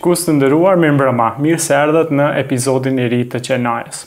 shikus 0.00 0.22
të 0.24 0.32
ndëruar, 0.32 0.78
mirë 0.80 0.94
mbrëma, 0.96 1.26
mirë 1.44 1.60
se 1.60 1.74
erdhët 1.76 2.10
në 2.16 2.28
episodin 2.40 2.96
e 2.98 3.04
rritë 3.12 3.34
të 3.36 3.40
qenajës. 3.50 4.06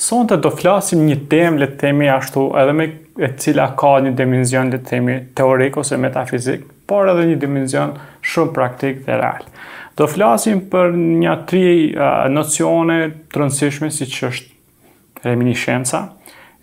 Sonte 0.00 0.38
do 0.40 0.48
flasim 0.56 1.02
një 1.04 1.18
temë, 1.28 1.58
le 1.60 1.66
të 1.74 1.80
themi 1.82 2.08
ashtu, 2.08 2.46
edhe 2.56 2.72
me 2.72 2.86
e 3.20 3.28
cila 3.36 3.66
ka 3.76 3.98
një 4.00 4.14
dimenzion, 4.16 4.70
le 4.72 4.78
të 4.80 4.88
themi, 4.94 5.18
teorik 5.36 5.76
ose 5.82 5.98
metafizik, 6.00 6.62
por 6.88 7.10
edhe 7.12 7.26
një 7.28 7.36
dimenzion 7.42 7.98
shumë 8.24 8.54
praktik 8.56 9.02
dhe 9.04 9.18
real. 9.20 9.44
Do 10.00 10.08
flasim 10.08 10.62
për 10.72 10.94
një 10.96 11.34
tri 11.50 11.66
uh, 11.92 12.24
nocione 12.32 13.02
të 13.28 13.42
rëndësishme 13.42 13.92
si 13.92 14.08
që 14.08 14.26
është 14.30 15.24
reminishenca, 15.28 16.06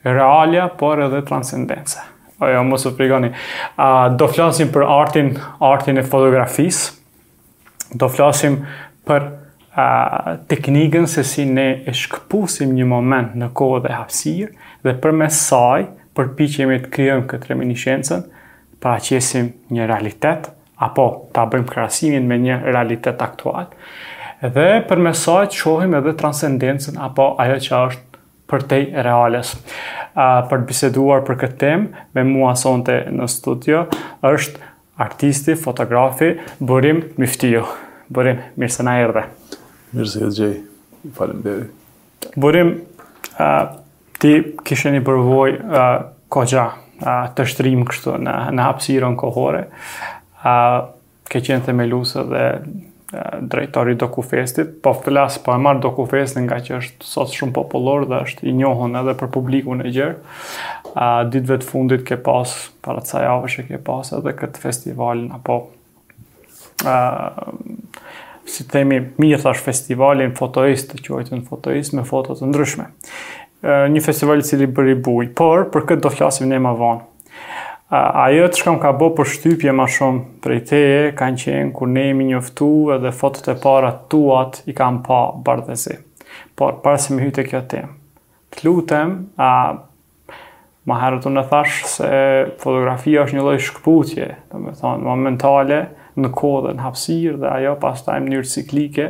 realia, 0.07 0.65
por 0.79 0.97
edhe 1.05 1.21
transcendenca. 1.29 2.07
Ojo, 2.41 2.65
mos 2.69 2.81
të 2.85 2.95
frigoni. 2.97 3.29
Uh, 3.77 4.07
do 4.17 4.25
flasim 4.33 4.73
për 4.73 4.89
artin, 4.89 5.35
artin 5.65 6.01
e 6.01 6.05
fotografisë, 6.09 6.96
do 7.95 8.09
flasim 8.09 8.57
për 9.07 9.29
teknikën 10.49 11.05
se 11.07 11.21
si 11.27 11.43
ne 11.45 11.67
e 11.85 11.93
shkëpusim 11.93 12.71
një 12.73 12.87
moment 12.89 13.35
në 13.37 13.51
kohë 13.55 13.83
dhe 13.85 13.91
hapsirë 13.93 14.71
dhe 14.83 14.95
për 15.03 15.19
pi 15.21 15.35
saj 15.37 15.87
jemi 16.61 16.79
të 16.81 16.89
kryojmë 16.89 17.27
këtë 17.29 17.51
reminishenësën, 17.51 18.21
për 18.81 18.89
aqesim 18.89 19.51
një 19.75 19.85
realitet 19.89 20.47
apo 20.81 21.03
ta 21.33 21.43
bëjmë 21.49 21.69
krasimin 21.69 22.25
me 22.29 22.39
një 22.41 22.57
realitet 22.65 23.21
aktual 23.21 23.67
dhe 24.41 24.65
për 24.89 24.97
mesaj, 25.07 25.45
saj 25.45 25.45
të 25.53 25.57
shohim 25.61 25.93
edhe 25.99 26.15
transcendencën 26.19 26.97
apo 27.09 27.35
ajo 27.45 27.59
që 27.67 27.83
është 27.91 28.03
për 28.49 28.67
te 28.71 28.83
reales. 28.95 29.55
për 30.49 30.57
të 30.61 30.65
biseduar 30.67 31.21
për 31.25 31.35
këtë 31.37 31.57
tem, 31.61 31.87
me 32.15 32.23
mua 32.23 32.55
sonte 32.55 33.03
në 33.11 33.27
studio, 33.29 33.85
është 34.25 34.66
artisti, 34.97 35.55
fotografi, 35.55 36.33
bërim 36.59 37.03
miftio. 37.21 37.65
Bërim, 38.13 38.39
mirë 38.59 38.71
se 38.73 38.85
na 38.87 38.97
erdhe. 39.03 39.25
Mirë 39.93 40.07
se 40.11 40.21
e 40.25 40.29
gjej, 40.37 40.53
falem 41.17 41.41
dhe. 41.45 41.55
Bërim, 42.41 42.73
ti 44.21 44.33
kishë 44.67 44.95
një 44.97 45.03
përvoj 45.07 45.55
uh, 45.59 45.95
kogja 46.33 46.67
të 46.97 47.43
shtrim 47.51 47.83
kështu 47.87 48.15
në, 48.25 48.35
në 48.57 49.11
kohore. 49.21 49.65
ke 51.27 51.41
qenë 51.43 51.65
themeluse 51.65 52.23
dhe 52.29 52.41
drejtori 53.41 53.91
i 53.93 53.95
dokufestit, 53.95 54.67
po 54.81 54.93
flas 54.93 55.39
po 55.39 55.53
e 55.55 55.61
marr 55.63 55.79
dokufestin 55.79 56.43
nga 56.43 56.57
që 56.59 56.75
është 56.81 57.07
sot 57.07 57.31
shumë 57.31 57.53
popullor 57.55 58.03
dhe 58.09 58.19
është 58.25 58.47
i 58.49 58.53
njohur 58.57 58.91
edhe 58.99 59.13
për 59.19 59.29
publikun 59.31 59.83
e 59.87 59.93
gjerë. 59.95 60.17
A 60.99 61.11
ditëve 61.31 61.61
të 61.61 61.69
fundit 61.69 62.03
ke 62.07 62.17
pas 62.25 62.51
para 62.83 62.99
të 63.05 63.23
javësh 63.23 63.55
që 63.61 63.65
ke 63.69 63.79
pas 63.87 64.11
edhe 64.19 64.33
këtë 64.41 64.63
festivalin 64.65 65.29
apo 65.39 65.59
a 66.87 66.97
si 68.47 68.67
themi 68.71 68.99
mirë 69.19 69.39
thash 69.45 69.63
festivalin 69.63 70.35
fotoist 70.37 70.91
të 70.91 70.99
quajtën 71.07 71.47
fotoist 71.47 71.95
me 71.95 72.03
foto 72.07 72.35
të 72.37 72.49
ndryshme. 72.51 72.89
Ë 73.63 73.85
një 73.95 74.03
festival 74.05 74.43
i 74.43 74.47
cili 74.49 74.67
bëri 74.67 74.99
buj, 75.03 75.31
por 75.35 75.67
për 75.73 75.87
këtë 75.93 76.03
do 76.07 76.11
flasim 76.13 76.51
ne 76.51 76.59
më 76.63 76.75
vonë 76.81 77.07
ajo 77.89 78.47
të 78.51 78.57
shkam 78.61 78.79
ka 78.83 78.89
bo 78.99 79.07
për 79.15 79.29
shtypje 79.31 79.71
ma 79.75 79.85
shumë 79.87 80.23
prej 80.43 80.57
teje, 80.69 81.01
kanë 81.17 81.41
qenë 81.43 81.69
kur 81.75 81.87
ne 81.89 82.07
jemi 82.09 82.25
njoftu 82.33 82.67
edhe 82.95 83.11
fotot 83.15 83.47
e 83.53 83.55
para 83.63 83.93
tuat 84.11 84.61
i 84.67 84.73
kam 84.75 85.01
pa 85.05 85.27
bardhezi. 85.47 85.95
Por, 86.57 86.77
parë 86.83 86.99
se 86.99 87.15
mi 87.15 87.23
hyte 87.23 87.45
kjo 87.47 87.61
temë. 87.71 87.93
Të 88.51 88.65
lutem, 88.65 89.13
a, 89.39 89.51
ma 90.87 90.97
herë 91.01 91.21
të 91.23 91.31
në 91.31 91.43
thashë 91.51 91.87
se 91.93 92.11
fotografia 92.61 93.23
është 93.23 93.37
një 93.37 93.45
loj 93.47 93.59
shkëputje, 93.63 94.27
të 94.51 94.61
me 94.65 94.73
thonë, 94.75 95.03
momentale, 95.07 95.79
në 96.17 96.31
kohë 96.33 96.63
dhe 96.67 96.75
në 96.79 96.83
hapsirë 96.85 97.39
dhe 97.43 97.49
ajo 97.59 97.75
pas 97.81 98.01
taj 98.07 98.17
mënyrë 98.25 98.49
ciklike 98.51 99.09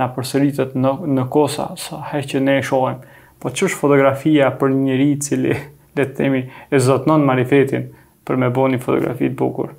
në 0.00 0.06
përsëritet 0.16 0.72
në, 0.80 0.94
në 1.16 1.24
kosa, 1.32 1.68
sa 1.80 1.98
heqë 2.12 2.32
që 2.32 2.42
ne 2.48 2.56
e 2.60 2.64
shohem. 2.66 3.02
Po 3.42 3.50
që 3.52 3.66
është 3.68 3.80
fotografia 3.82 4.50
për 4.60 4.72
njëri 4.80 5.10
cili, 5.22 5.56
le 5.94 6.06
të 6.08 6.16
temi, 6.18 6.44
e 6.72 6.80
zotënon 6.82 7.24
marifetin, 7.28 7.88
për 8.26 8.38
me 8.40 8.48
bo 8.56 8.66
një 8.72 8.82
fotografi 8.84 9.30
të 9.32 9.38
bukur? 9.40 9.74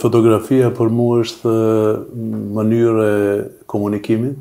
fotografia 0.00 0.70
për 0.72 0.88
mu 0.96 1.04
është 1.20 1.50
mënyrë 2.56 3.02
e 3.04 3.34
komunikimit, 3.68 4.38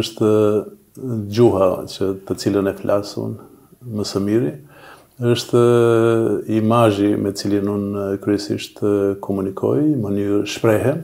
është 0.00 0.28
gjuha 1.34 1.66
që 1.90 2.08
të 2.28 2.36
cilën 2.44 2.70
e 2.70 2.74
flasun 2.78 3.34
më 3.98 4.06
së 4.12 4.22
miri, 4.22 4.52
është 5.32 5.62
imazhi 6.60 7.10
me 7.18 7.34
cilin 7.42 7.66
unë 7.74 8.04
kryesisht 8.22 8.78
komunikoj, 9.24 9.82
mënyrë 10.04 10.38
shprehe, 10.54 10.94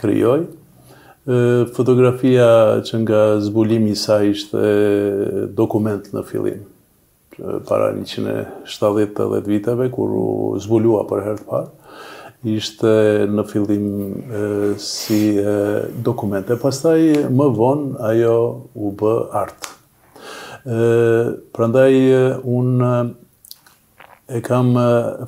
krijoj. 0.00 0.40
fotografia 1.76 2.48
që 2.86 3.02
nga 3.04 3.22
zbulimi 3.44 3.92
sa 3.94 4.22
ishte 4.32 4.64
dokument 5.60 6.08
në 6.12 6.24
fillim 6.32 6.62
para 7.66 7.92
170 7.92 9.28
dhe 9.28 9.40
viteve, 9.40 9.90
kur 9.90 10.10
u 10.20 10.58
zbulua 10.60 11.04
për 11.08 11.22
herë 11.26 11.40
të 11.40 11.46
parë, 11.48 11.70
ishte 12.52 12.92
në 13.30 13.44
fillim 13.48 13.86
si 14.82 15.20
e, 15.38 15.54
dokumente. 16.04 16.56
Pastaj 16.58 17.28
më 17.32 17.46
vonë 17.58 18.00
ajo 18.10 18.34
u 18.76 18.92
bë 19.00 19.14
artë. 19.44 19.70
Prandaj, 21.56 21.92
unë 22.46 22.90
e 24.32 24.38
kam 24.46 24.74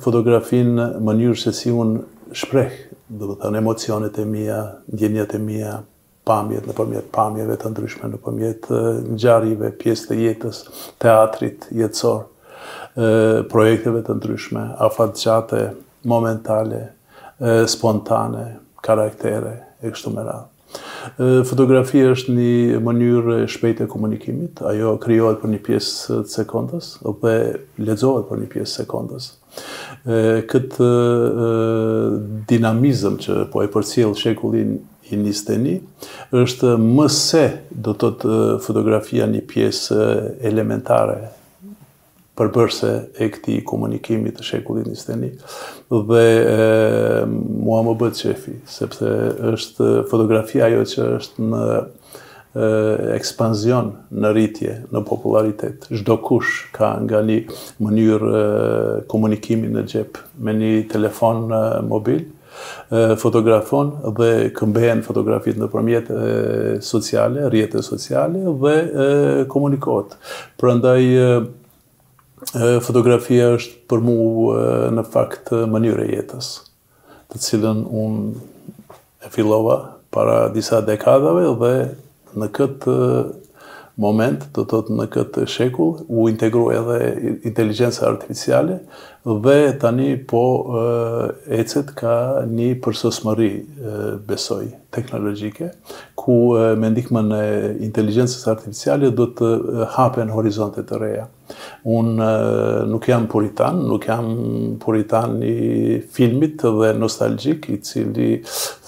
fotografin 0.03 0.75
më 0.79 1.17
njërë 1.21 1.39
se 1.41 1.51
si 1.55 1.73
unë 1.75 2.35
shprejhë, 2.39 2.95
dhe 3.09 3.27
dhe 3.31 3.39
thënë 3.41 3.59
emocionet 3.61 4.17
e 4.17 4.25
mija, 4.25 4.59
ndjenjat 4.91 5.35
e 5.37 5.39
mija, 5.43 5.75
pamjet, 6.25 6.65
në 6.65 6.73
përmjet 6.75 7.09
pamjeve 7.13 7.57
të 7.61 7.71
ndryshme, 7.71 8.09
në 8.09 8.19
përmjet 8.23 8.67
njarive, 9.21 9.71
pjesë 9.79 10.09
të 10.11 10.17
jetës, 10.23 10.63
teatrit, 11.01 11.67
jetësor, 11.77 12.23
projekteve 13.51 14.01
të 14.07 14.15
ndryshme, 14.17 14.65
afatëgjate, 14.87 15.61
momentale, 16.09 16.81
spontane, 17.69 18.47
karaktere, 18.85 19.57
e 19.85 19.91
kështu 19.93 20.13
më 20.15 20.23
radhë. 20.25 20.51
Fotografia 21.45 22.09
është 22.15 22.33
një 22.35 22.77
mënyrë 22.83 23.35
shpejt 23.53 23.83
e 23.85 23.87
komunikimit, 23.91 24.63
ajo 24.65 24.95
kryojët 24.99 25.37
për 25.43 25.51
një 25.53 25.59
pjesë 25.67 26.17
të 26.25 26.33
sekundës, 26.39 26.87
dhe 27.21 27.35
lezojët 27.87 28.25
për 28.31 28.41
një 28.41 28.49
pjesë 28.55 28.71
të 28.71 28.83
sekundës. 28.83 29.27
Këtë 30.49 30.89
dinamizëm 32.49 33.19
që 33.23 33.37
po 33.53 33.61
e 33.63 33.69
përcjellë 33.73 34.19
shekullin 34.19 34.73
i 35.11 35.17
nisteni, 35.19 35.79
është 36.33 36.75
mëse 36.81 37.43
do 37.85 37.93
të 37.99 38.09
të 38.23 38.37
fotografia 38.65 39.27
një 39.29 39.41
pjesë 39.49 40.05
elementare 40.49 41.19
përbërse 42.35 42.89
e 43.23 43.29
këti 43.31 43.59
komunikimi 43.63 44.33
të 44.35 44.43
shekullit 44.43 44.89
një 44.89 44.97
steni, 44.99 45.29
dhe 45.93 46.23
mua 47.63 47.77
më 47.85 47.93
bëtë 48.01 48.23
qefi, 48.25 48.57
sepse 48.67 49.11
është 49.53 49.91
fotografia 50.11 50.65
ajo 50.67 50.81
që 50.93 51.05
është 51.21 51.47
në 51.53 51.61
ekspanzion 53.15 53.93
në 54.15 54.29
rritje, 54.35 54.75
në 54.95 54.99
popularitet. 55.07 55.87
Shdo 55.99 56.15
kush 56.23 56.65
ka 56.75 56.93
nga 57.03 57.19
një 57.27 57.41
mënyrë 57.83 58.43
komunikimi 59.11 59.71
në 59.75 59.85
gjep, 59.91 60.19
me 60.39 60.53
një 60.59 60.71
telefon 60.93 61.47
mobil, 61.89 62.21
fotografon 63.19 63.91
dhe 64.19 64.29
këmbehen 64.57 65.01
fotografit 65.05 65.57
në 65.59 65.67
përmjetë 65.73 66.19
sociale, 66.85 67.47
rjetët 67.53 67.85
sociale 67.87 68.41
dhe 68.45 69.45
komunikot. 69.51 70.15
Për 70.59 70.73
ndaj, 70.79 71.05
fotografia 72.85 73.51
është 73.57 73.79
për 73.89 74.03
mu 74.05 74.17
në 74.97 75.05
fakt 75.13 75.51
mënyre 75.75 76.07
jetës, 76.13 76.51
të 77.33 77.41
cilën 77.47 77.83
unë 77.85 79.25
e 79.25 79.31
filova 79.33 79.79
para 80.13 80.45
disa 80.53 80.83
dekadave 80.85 81.47
dhe 81.61 81.73
në 82.35 82.51
këtë 82.57 82.99
Moment, 83.95 84.41
do 84.51 84.65
të 84.65 84.71
thot 84.73 84.87
në 84.91 85.03
këtë 85.13 85.45
shekull 85.47 86.01
u 86.11 86.25
integru 86.27 86.65
edhe 86.75 86.95
inteligjenca 87.47 88.03
artificiale, 88.09 88.81
dhe 89.23 89.53
tani 89.79 90.09
po 90.27 90.41
ecet 91.59 91.93
ka 91.95 92.15
një 92.49 92.67
përsosmëri 92.83 93.47
besoj 94.27 94.65
teknologjike 94.95 95.69
ku 96.19 96.35
me 96.79 96.91
ndihmën 96.91 97.31
e 97.39 97.45
inteligjencës 97.87 98.43
artificiale 98.51 99.13
do 99.15 99.29
të 99.39 99.53
hapen 99.95 100.35
horizontet 100.35 100.89
të 100.91 100.99
reja. 101.05 101.29
Unë 101.85 102.27
nuk 102.89 103.05
jam 103.05 103.27
puritan, 103.29 103.83
nuk 103.85 104.07
jam 104.09 104.31
puritan 104.81 105.37
i 105.45 105.99
filmit 106.15 106.57
dhe 106.63 106.95
nostalgjik, 106.97 107.69
i 107.75 107.79
cili 107.85 108.31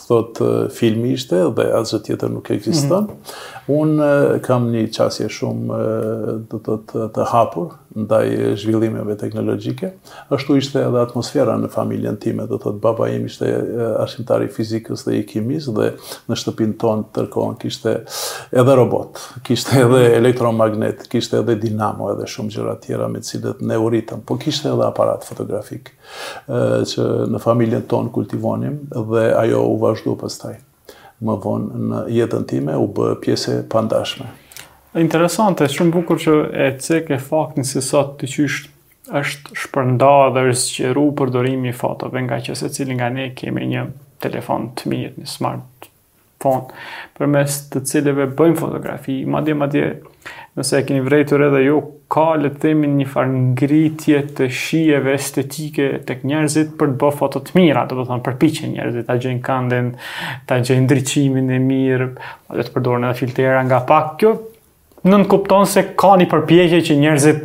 thot 0.07 0.39
filmi 0.71 1.11
ishte 1.17 1.41
dhe 1.57 1.65
asë 1.81 1.99
tjetër 2.07 2.31
nuk 2.37 2.49
eksistan. 2.55 3.11
Mhm. 3.11 3.71
Unë 3.77 4.09
kam 4.45 4.69
një 4.71 4.85
qasje 4.95 5.25
shumë 5.27 5.79
të 6.53 7.25
hapur, 7.33 7.73
ndaj 7.97 8.29
zhvillimeve 8.61 9.17
teknologjike. 9.19 9.89
Ashtu 10.31 10.55
ishte 10.61 10.79
edhe 10.85 11.01
atmosfera 11.01 11.57
në 11.57 11.67
familjen 11.73 12.15
time, 12.21 12.45
dhe 12.47 12.59
thot, 12.63 12.77
baba 12.81 13.09
im 13.11 13.25
ishte 13.27 13.49
arshimtari 14.03 14.47
fizikës 14.53 15.03
dhe 15.09 15.17
i 15.19 15.25
kimis, 15.27 15.67
dhe 15.75 15.89
në 16.29 16.37
shtëpin 16.39 16.77
tonë 16.79 17.09
tërkohën 17.17 17.57
kishte 17.65 17.95
edhe 18.61 18.75
robot, 18.79 19.19
kishte 19.49 19.81
edhe 19.81 20.05
elektromagnet, 20.21 21.03
kishte 21.11 21.41
edhe 21.41 21.57
dinamo 21.65 22.13
edhe 22.13 22.29
shumë 22.31 22.55
gjërat 22.55 22.86
tjera 22.87 23.07
me 23.11 23.19
cilët 23.23 23.59
ne 23.67 23.75
uritëm, 23.81 24.21
po 24.25 24.37
kishte 24.41 24.71
edhe 24.71 24.85
aparat 24.87 25.25
fotografik 25.27 25.91
që 26.47 27.07
në 27.33 27.41
familjen 27.43 27.85
ton 27.91 28.09
kultivonim 28.15 28.79
dhe 28.93 29.27
ajo 29.43 29.61
u 29.73 29.75
vazhdu 29.83 30.15
pës 30.21 30.39
taj. 30.41 30.55
Më 31.23 31.35
vonë 31.41 31.83
në 31.89 32.01
jetën 32.19 32.45
time 32.49 32.75
u 32.79 32.85
bë 32.93 33.15
pjese 33.23 33.57
pandashme. 33.73 34.29
Interesante, 35.01 35.67
shumë 35.69 35.93
bukur 35.97 36.21
që 36.21 36.35
e 36.53 36.69
cek 36.81 37.11
e 37.13 37.19
faktin 37.21 37.65
se 37.67 37.83
sot 37.85 38.15
të 38.21 38.29
qysht 38.35 38.71
është 39.17 39.57
shpërnda 39.63 40.13
dhe 40.35 40.45
është 40.51 40.77
që 40.77 40.95
ru 40.97 41.07
përdorimi 41.19 41.75
fotove 41.77 42.23
nga 42.27 42.39
që 42.45 42.57
se 42.59 42.71
cilin 42.75 42.99
nga 43.01 43.11
ne 43.17 43.29
kemi 43.37 43.67
një 43.73 43.87
telefon 44.25 44.71
të 44.77 44.91
mirë, 44.93 45.15
një 45.21 45.29
smart 45.31 45.86
fond 46.43 46.73
për 47.17 47.29
mes 47.33 47.55
të 47.71 47.81
cilëve 47.89 48.27
bëjmë 48.37 48.59
fotografi, 48.59 49.15
ma 49.29 49.39
dje, 49.45 49.53
ma 49.57 49.67
dje, 49.71 49.85
nëse 50.57 50.79
e 50.81 50.85
keni 50.85 51.01
vrejtur 51.05 51.41
edhe 51.47 51.61
ju, 51.65 51.79
ka 52.13 52.27
le 52.39 52.51
të 52.53 52.61
themin 52.65 52.95
një 52.99 53.07
farë 53.11 53.33
ngritje 53.49 54.19
të 54.37 54.49
shijeve 54.53 55.13
estetike 55.17 55.87
tek 56.07 56.21
njerëzit 56.29 56.75
për 56.79 56.91
të 56.93 56.99
bërë 57.03 57.19
foto 57.19 57.41
të 57.47 57.55
mira, 57.57 57.85
do 57.89 57.97
të 57.99 58.07
thonë 58.11 58.25
përpiqje 58.27 58.69
njerëzit 58.75 59.09
ta 59.09 59.17
gjejnë 59.23 59.41
kanden, 59.45 59.91
ta 60.49 60.59
gjejnë 60.61 60.85
ndriçimin 60.85 61.51
e 61.57 61.61
mirë, 61.65 62.09
ose 62.53 62.67
të 62.67 62.75
përdorin 62.77 63.07
edhe 63.09 63.21
filtera 63.23 63.63
nga 63.67 63.81
pak. 63.89 64.13
Kjo 64.21 64.35
nën 65.07 65.25
kupton 65.31 65.65
se 65.69 65.87
ka 65.99 66.13
një 66.21 66.29
përpjekje 66.31 66.83
që 66.91 66.99
njerëzit 67.05 67.43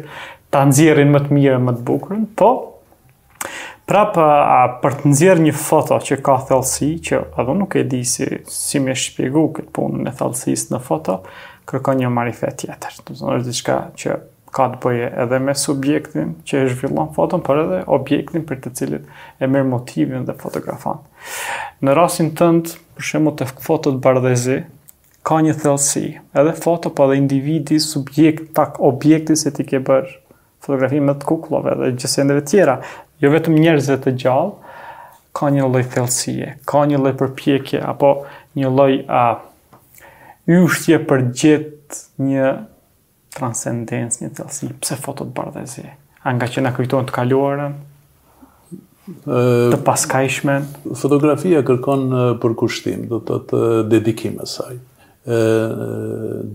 ta 0.52 0.66
nxjerrin 0.68 1.14
më 1.16 1.24
të 1.26 1.38
mirë, 1.40 1.62
më 1.68 1.78
të 1.80 1.86
bukur, 1.88 2.20
po 2.36 2.54
prap 3.92 4.16
a, 4.16 4.26
a 4.26 4.58
për 4.80 4.94
të 5.02 5.10
nxjerr 5.12 5.40
një 5.46 5.52
foto 5.58 5.98
që 6.00 6.16
ka 6.24 6.38
thellësi 6.48 6.86
që 7.08 7.16
edhe 7.42 7.56
nuk 7.58 7.74
e 7.76 7.82
di 7.84 7.98
si 8.08 8.24
si 8.48 8.80
më 8.80 8.94
shpjegoj 9.04 9.42
këtë 9.58 9.72
punë 9.76 10.04
me 10.06 10.12
thellësisë 10.16 10.72
në 10.72 10.78
foto 10.86 11.18
kërkon 11.68 12.00
një 12.00 12.08
marifë 12.14 12.54
tjetër 12.62 12.96
do 12.96 13.04
të 13.10 13.16
thonë 13.18 13.36
është 13.42 13.50
diçka 13.50 13.76
që 14.00 14.16
ka 14.56 14.70
të 14.72 14.80
bëjë 14.86 15.10
edhe 15.26 15.42
me 15.44 15.54
subjektin 15.64 16.32
që 16.48 16.62
e 16.62 16.70
zhvillon 16.72 17.12
foton 17.16 17.44
por 17.44 17.60
edhe 17.66 17.82
objektin 17.98 18.46
për 18.48 18.62
të 18.64 18.72
cilin 18.80 19.04
e 19.44 19.50
merr 19.52 19.68
motivin 19.68 20.24
dhe 20.28 20.38
fotografon 20.40 21.04
në 21.84 21.98
rastin 22.00 22.32
tënd 22.40 22.72
për 22.96 23.10
shembull 23.10 23.36
të 23.42 23.50
foto 23.68 23.92
të 23.92 24.02
bardhëzi 24.08 24.56
ka 25.28 25.42
një 25.44 25.58
thellësi 25.60 26.06
edhe 26.32 26.56
foto 26.64 26.88
pa 26.94 27.02
po 27.04 27.10
edhe 27.10 27.20
individi 27.20 27.76
subjekt 27.92 28.54
pak 28.56 28.80
objekti 28.88 29.36
se 29.36 29.52
ti 29.56 29.68
ke 29.68 29.84
bërë 29.84 30.16
fotografi 30.64 31.00
me 31.02 31.12
të 31.18 31.26
kuklove 31.28 31.72
dhe 31.80 31.88
gjësendeve 31.98 32.44
tjera, 32.46 32.76
jo 33.22 33.30
vetëm 33.30 33.54
njerëzve 33.60 33.96
të 34.02 34.12
gjallë, 34.24 34.52
ka 35.36 35.48
një 35.54 35.68
lloj 35.70 35.82
thellësie, 35.94 36.48
ka 36.68 36.82
një 36.90 36.98
lloj 37.00 37.12
përpjekje 37.20 37.80
apo 37.86 38.10
një 38.58 38.72
lloj 38.74 38.96
a 39.18 39.22
ushtje 40.52 40.98
për 41.08 41.22
gjithë 41.30 42.26
një 42.26 42.50
transcendencë, 43.38 44.22
një 44.24 44.32
thellësi. 44.36 44.72
Pse 44.82 44.98
fotot 45.00 45.30
bardhëzi? 45.36 45.86
A 46.22 46.34
nga 46.36 46.48
që 46.50 46.66
na 46.66 46.74
kujtojnë 46.76 47.08
të 47.10 47.16
kaluarën? 47.20 47.78
të 49.02 49.74
paskajshme. 49.82 50.52
Fotografia 50.94 51.58
kërkon 51.66 52.04
përkushtim, 52.40 53.00
do 53.10 53.18
të 53.26 53.38
të 53.50 53.62
dedikim 53.90 54.36
e 54.38 54.46
saj. 54.46 54.76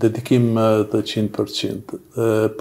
Dedikim 0.03 0.47
të 0.91 1.01
100%, 1.11 1.97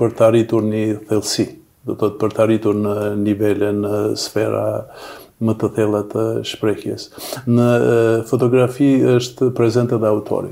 për 0.00 0.16
të 0.18 0.26
arritur 0.26 0.66
një 0.66 0.82
thelsi 1.08 1.46
do 1.86 1.94
të 2.00 2.08
për 2.20 2.32
të 2.34 2.42
arritur 2.44 2.78
në 2.82 2.92
nivele 3.22 3.68
në 3.78 3.92
sfera 4.18 4.62
më 5.46 5.54
të 5.60 5.68
thella 5.76 6.00
të 6.12 6.24
shprehjes. 6.48 7.08
Në 7.46 7.66
fotografi 8.30 8.90
është 9.16 9.50
prezente 9.58 9.96
edhe 9.98 10.10
autori, 10.10 10.50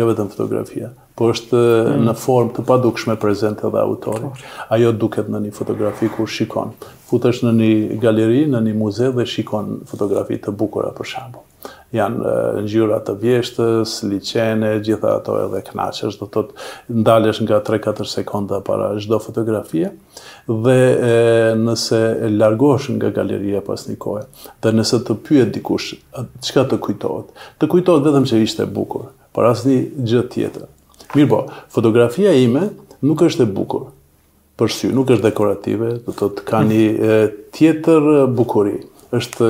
jo 0.00 0.06
vetëm 0.08 0.30
fotografia 0.32 0.90
po 1.20 1.26
është 1.28 1.58
mm. 1.60 2.04
në 2.08 2.12
formë 2.16 2.54
të 2.56 2.62
padukshme 2.70 3.18
prezent 3.20 3.60
edhe 3.68 3.82
autori. 3.84 4.30
Ajo 4.74 4.94
duket 4.96 5.28
në 5.30 5.42
një 5.46 5.52
fotografi 5.58 6.08
kur 6.16 6.24
shikon. 6.32 6.72
Futesh 7.12 7.42
në 7.46 7.52
një 7.60 7.72
galeri, 8.02 8.46
në 8.48 8.62
një 8.70 8.76
muze 8.80 9.12
dhe 9.18 9.26
shikon 9.28 9.80
fotografi 9.92 10.40
të 10.42 10.56
bukura 10.62 10.88
për 10.96 11.10
shembull 11.12 11.44
janë 11.92 12.32
ngjyra 12.64 12.98
të 13.04 13.14
vjeshtës, 13.20 13.98
liçene, 14.08 14.72
gjitha 14.84 15.14
ato 15.18 15.36
edhe 15.44 15.60
knaqesh, 15.66 16.16
do 16.20 16.26
të 16.26 16.34
thotë 16.34 16.98
ndalesh 17.02 17.42
nga 17.44 17.60
3-4 17.66 18.08
sekonda 18.08 18.60
para 18.64 18.92
çdo 19.02 19.18
fotografie 19.20 19.90
dhe 20.48 20.78
e, 20.88 21.16
nëse 21.62 22.00
e 22.26 22.30
largosh 22.32 22.88
nga 22.96 23.12
galeria 23.14 23.60
pas 23.66 23.84
një 23.88 23.96
kohe, 24.02 24.24
dhe 24.64 24.72
nëse 24.74 25.02
të 25.06 25.18
pyet 25.26 25.52
dikush 25.54 25.92
çka 26.46 26.64
të 26.72 26.80
kujtohet, 26.86 27.32
të 27.60 27.68
kujtohet 27.72 28.08
vetëm 28.08 28.26
që 28.32 28.40
ishte 28.46 28.66
bukur, 28.66 29.10
por 29.36 29.50
asnjë 29.50 29.82
gjë 30.08 30.24
tjetër. 30.34 30.70
Mirë 31.12 31.28
po, 31.28 31.42
fotografia 31.74 32.32
ime 32.40 32.70
nuk 33.04 33.24
është 33.28 33.44
e 33.46 33.52
bukur 33.52 33.90
për 34.60 34.70
sy, 34.72 34.88
nuk 34.96 35.10
është 35.12 35.26
dekorative, 35.28 35.90
do 36.06 36.08
të 36.12 36.18
thotë 36.22 36.48
ka 36.48 36.64
një 36.70 37.18
tjetër 37.52 38.32
bukurie 38.36 38.80
është 39.16 39.48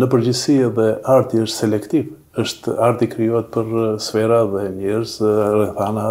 në 0.00 0.08
përgjithësi 0.12 0.56
edhe 0.68 0.88
arti 1.10 1.40
është 1.42 1.56
selektiv, 1.56 2.10
është 2.38 2.74
arti 2.86 3.08
krijohet 3.12 3.48
për 3.54 3.70
sfera 4.00 4.42
dhe 4.48 4.66
njerëz, 4.76 5.16
rrethana, 5.52 6.06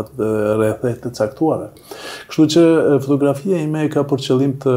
rrethet 0.60 1.00
të 1.06 1.14
caktuara. 1.18 1.70
Kështu 2.30 2.48
që 2.56 2.66
fotografia 3.06 3.62
ime 3.64 3.86
ka 3.94 4.04
për 4.12 4.26
qëllim 4.28 4.58
të 4.64 4.76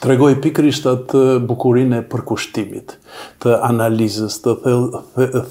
tregoj 0.00 0.32
pikrisht 0.44 0.84
atë 0.86 1.20
bukurinë 1.50 1.98
e 1.98 2.04
përkushtimit, 2.12 2.94
të 3.42 3.54
analizës, 3.68 4.36
të 4.44 4.54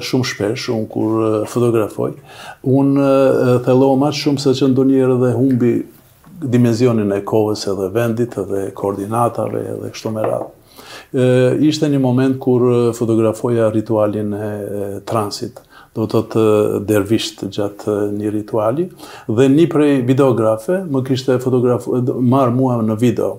shumë 0.06 0.30
shpesh 0.32 0.70
un 0.74 0.86
kur 0.90 1.42
fotografoj, 1.50 2.14
un 2.64 2.94
thellohem 3.66 4.06
aq 4.10 4.20
shumë 4.24 4.46
sa 4.48 4.54
që 4.62 4.72
ndonjëherë 4.74 5.18
dhe 5.26 5.34
humbi 5.40 5.74
dimenzionin 6.42 7.12
e 7.14 7.22
kohës 7.28 7.66
edhe 7.70 7.90
vendit 7.94 8.36
edhe 8.42 8.70
koordinatave 8.78 9.62
edhe 9.76 9.92
kështu 9.94 10.12
me 10.16 10.24
radhë. 10.26 10.50
Ishte 11.68 11.90
një 11.92 12.00
moment 12.02 12.38
kur 12.42 12.66
fotografoja 12.96 13.70
ritualin 13.74 14.32
e 14.38 14.50
transit, 15.10 15.60
do 15.96 16.06
të 16.08 16.22
të 16.32 16.46
dervisht 16.88 17.44
gjatë 17.52 17.96
një 18.16 18.32
rituali, 18.38 18.86
dhe 19.28 19.50
një 19.58 19.66
prej 19.74 19.98
videografe 20.08 20.82
më 20.88 21.02
kishte 21.10 21.36
marë 22.32 22.56
mua 22.56 22.78
në 22.86 22.98
video 23.02 23.34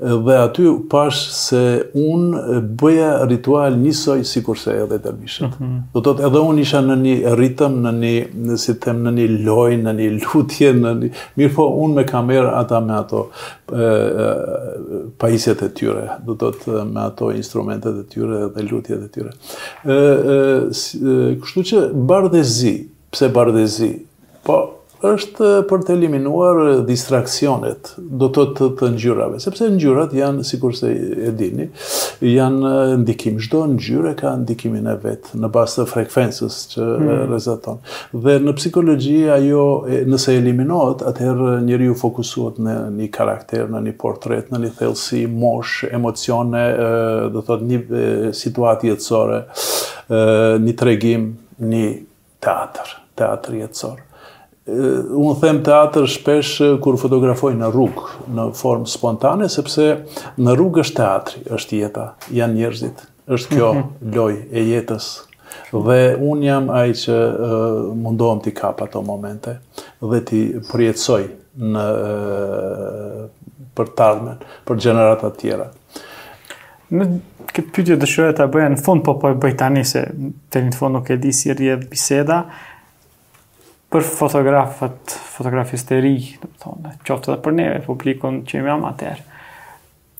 dhe 0.00 0.36
aty 0.38 0.64
pash 0.90 1.18
se 1.32 1.58
un 1.98 2.30
bëja 2.80 3.18
ritual 3.28 3.74
njësoj 3.76 4.22
si 4.26 4.40
kurse 4.44 4.72
edhe 4.84 4.96
të 4.98 5.12
rmishet. 5.12 5.50
Mhm. 5.50 5.76
Do 5.92 6.02
të 6.06 6.24
edhe 6.28 6.40
un 6.48 6.58
isha 6.62 6.80
në 6.84 6.96
një 7.02 7.32
ritëm, 7.40 7.74
në 7.84 7.92
një 7.98 8.56
si 8.62 8.74
në 8.80 9.12
një 9.18 9.26
loj, 9.46 9.76
në 9.84 9.94
një 9.98 10.08
lutje, 10.22 10.72
në 10.76 10.94
një... 11.02 11.10
Mirë 11.38 11.54
po, 11.58 11.66
un 11.84 11.96
me 11.98 12.06
kamer 12.08 12.48
ata 12.48 12.80
me 12.80 12.96
ato 12.96 13.26
pajisjet 15.20 15.66
e 15.68 15.70
tyre, 15.78 16.06
do 16.24 16.34
të 16.48 16.80
me 16.88 17.04
ato 17.04 17.30
instrumentet 17.36 18.00
e 18.00 18.06
tyre 18.12 18.48
dhe 18.56 18.66
lutjet 18.70 19.04
e 19.08 19.10
tyre. 19.14 19.36
Kështu 19.84 21.70
që 21.72 21.86
bardezi, 21.92 22.76
pse 23.12 23.32
bardezi? 23.36 23.94
po 24.40 24.54
është 25.00 25.48
për 25.68 25.82
të 25.86 25.94
eliminuar 25.96 26.58
distrakcionet 26.84 27.94
do 28.20 28.28
të 28.36 28.44
të, 28.58 28.66
të 28.80 28.88
ngjyrave, 28.96 29.38
sepse 29.40 29.68
ngjyrat 29.72 30.12
janë, 30.16 30.42
sikur 30.44 30.74
se 30.76 30.90
e 30.92 31.30
dini, 31.36 31.66
janë 32.24 32.72
ndikim. 33.00 33.38
Çdo 33.40 33.62
ngjyrë 33.72 34.12
ka 34.20 34.34
ndikimin 34.42 34.90
e 34.92 34.96
vet 35.02 35.30
në 35.40 35.50
bazë 35.54 35.80
të 35.80 35.86
frekvencës 35.94 36.58
që 36.74 36.84
hmm. 36.84 37.22
rezeton. 37.32 37.80
Dhe 38.26 38.36
në 38.44 38.54
psikologji 38.58 39.22
ajo 39.38 39.62
nëse 40.12 40.36
eliminohet, 40.36 41.06
atëherë 41.14 41.54
njeriu 41.70 41.96
fokusohet 42.02 42.60
në 42.66 42.76
një 43.00 43.08
karakter, 43.16 43.64
në 43.72 43.82
një 43.88 43.96
portret, 44.04 44.52
në 44.52 44.62
një 44.66 44.74
thellësi, 44.82 45.22
mosh, 45.32 45.86
emocione, 45.96 46.66
do 47.32 47.40
të 47.40 47.46
thotë 47.48 47.70
një 47.72 48.04
situatë 48.42 48.92
jetësore, 48.92 49.40
një 50.60 50.76
tregim, 50.80 51.30
një 51.72 51.84
teatr, 52.44 52.96
teatri 53.20 53.64
jetësor 53.64 54.06
unë 54.70 55.34
them 55.42 55.60
të 55.66 55.72
atër 55.84 56.06
shpesh 56.10 56.52
kur 56.84 56.98
fotografoj 57.00 57.52
në 57.58 57.70
rrug, 57.74 58.02
në 58.34 58.46
formë 58.58 58.90
spontane, 58.90 59.48
sepse 59.50 59.86
në 60.40 60.54
rrug 60.58 60.78
është 60.84 61.00
të 61.30 61.42
është 61.58 61.80
jeta, 61.80 62.06
janë 62.36 62.58
njerëzit, 62.60 63.02
është 63.34 63.56
kjo 63.56 63.72
mhm. 63.74 64.14
loj 64.16 64.32
e 64.60 64.64
jetës. 64.72 65.08
Dhe 65.70 65.98
unë 66.22 66.48
jam 66.48 66.70
ai 66.74 66.94
që 66.98 67.16
mundohem 68.02 68.40
t'i 68.44 68.52
kap 68.54 68.82
ato 68.82 69.02
momente 69.06 69.56
dhe 70.00 70.20
t'i 70.26 70.42
përjetësoj 70.70 71.22
në 71.74 71.86
për 73.78 73.90
tarmen, 73.98 74.40
për 74.66 74.80
gjeneratat 74.86 75.38
tjera. 75.42 75.68
Në 76.90 77.04
këtë 77.54 77.72
pytje 77.74 77.96
dëshore 78.02 78.32
të 78.34 78.46
bëja 78.50 78.70
në 78.72 78.80
fund, 78.82 79.02
po 79.06 79.14
po 79.22 79.30
e 79.30 79.36
bëjtani 79.42 79.84
se 79.86 80.04
të 80.50 80.64
një 80.64 80.72
të 80.74 80.78
fund 80.80 80.98
nuk 80.98 81.10
e 81.14 81.18
di 81.22 81.30
si 81.34 81.52
rjedhë 81.54 81.90
biseda, 81.90 82.40
për 83.90 84.04
fotografët, 84.06 85.16
fotografisë 85.34 85.88
të 85.88 85.96
ri, 86.04 86.12
do 86.38 86.50
të 86.62 86.64
thonë, 86.64 86.92
në 87.02 87.16
edhe 87.16 87.36
për 87.46 87.56
neve, 87.56 87.80
publikun 87.86 88.40
që 88.46 88.60
jemi 88.60 88.70
amatër. 88.76 89.24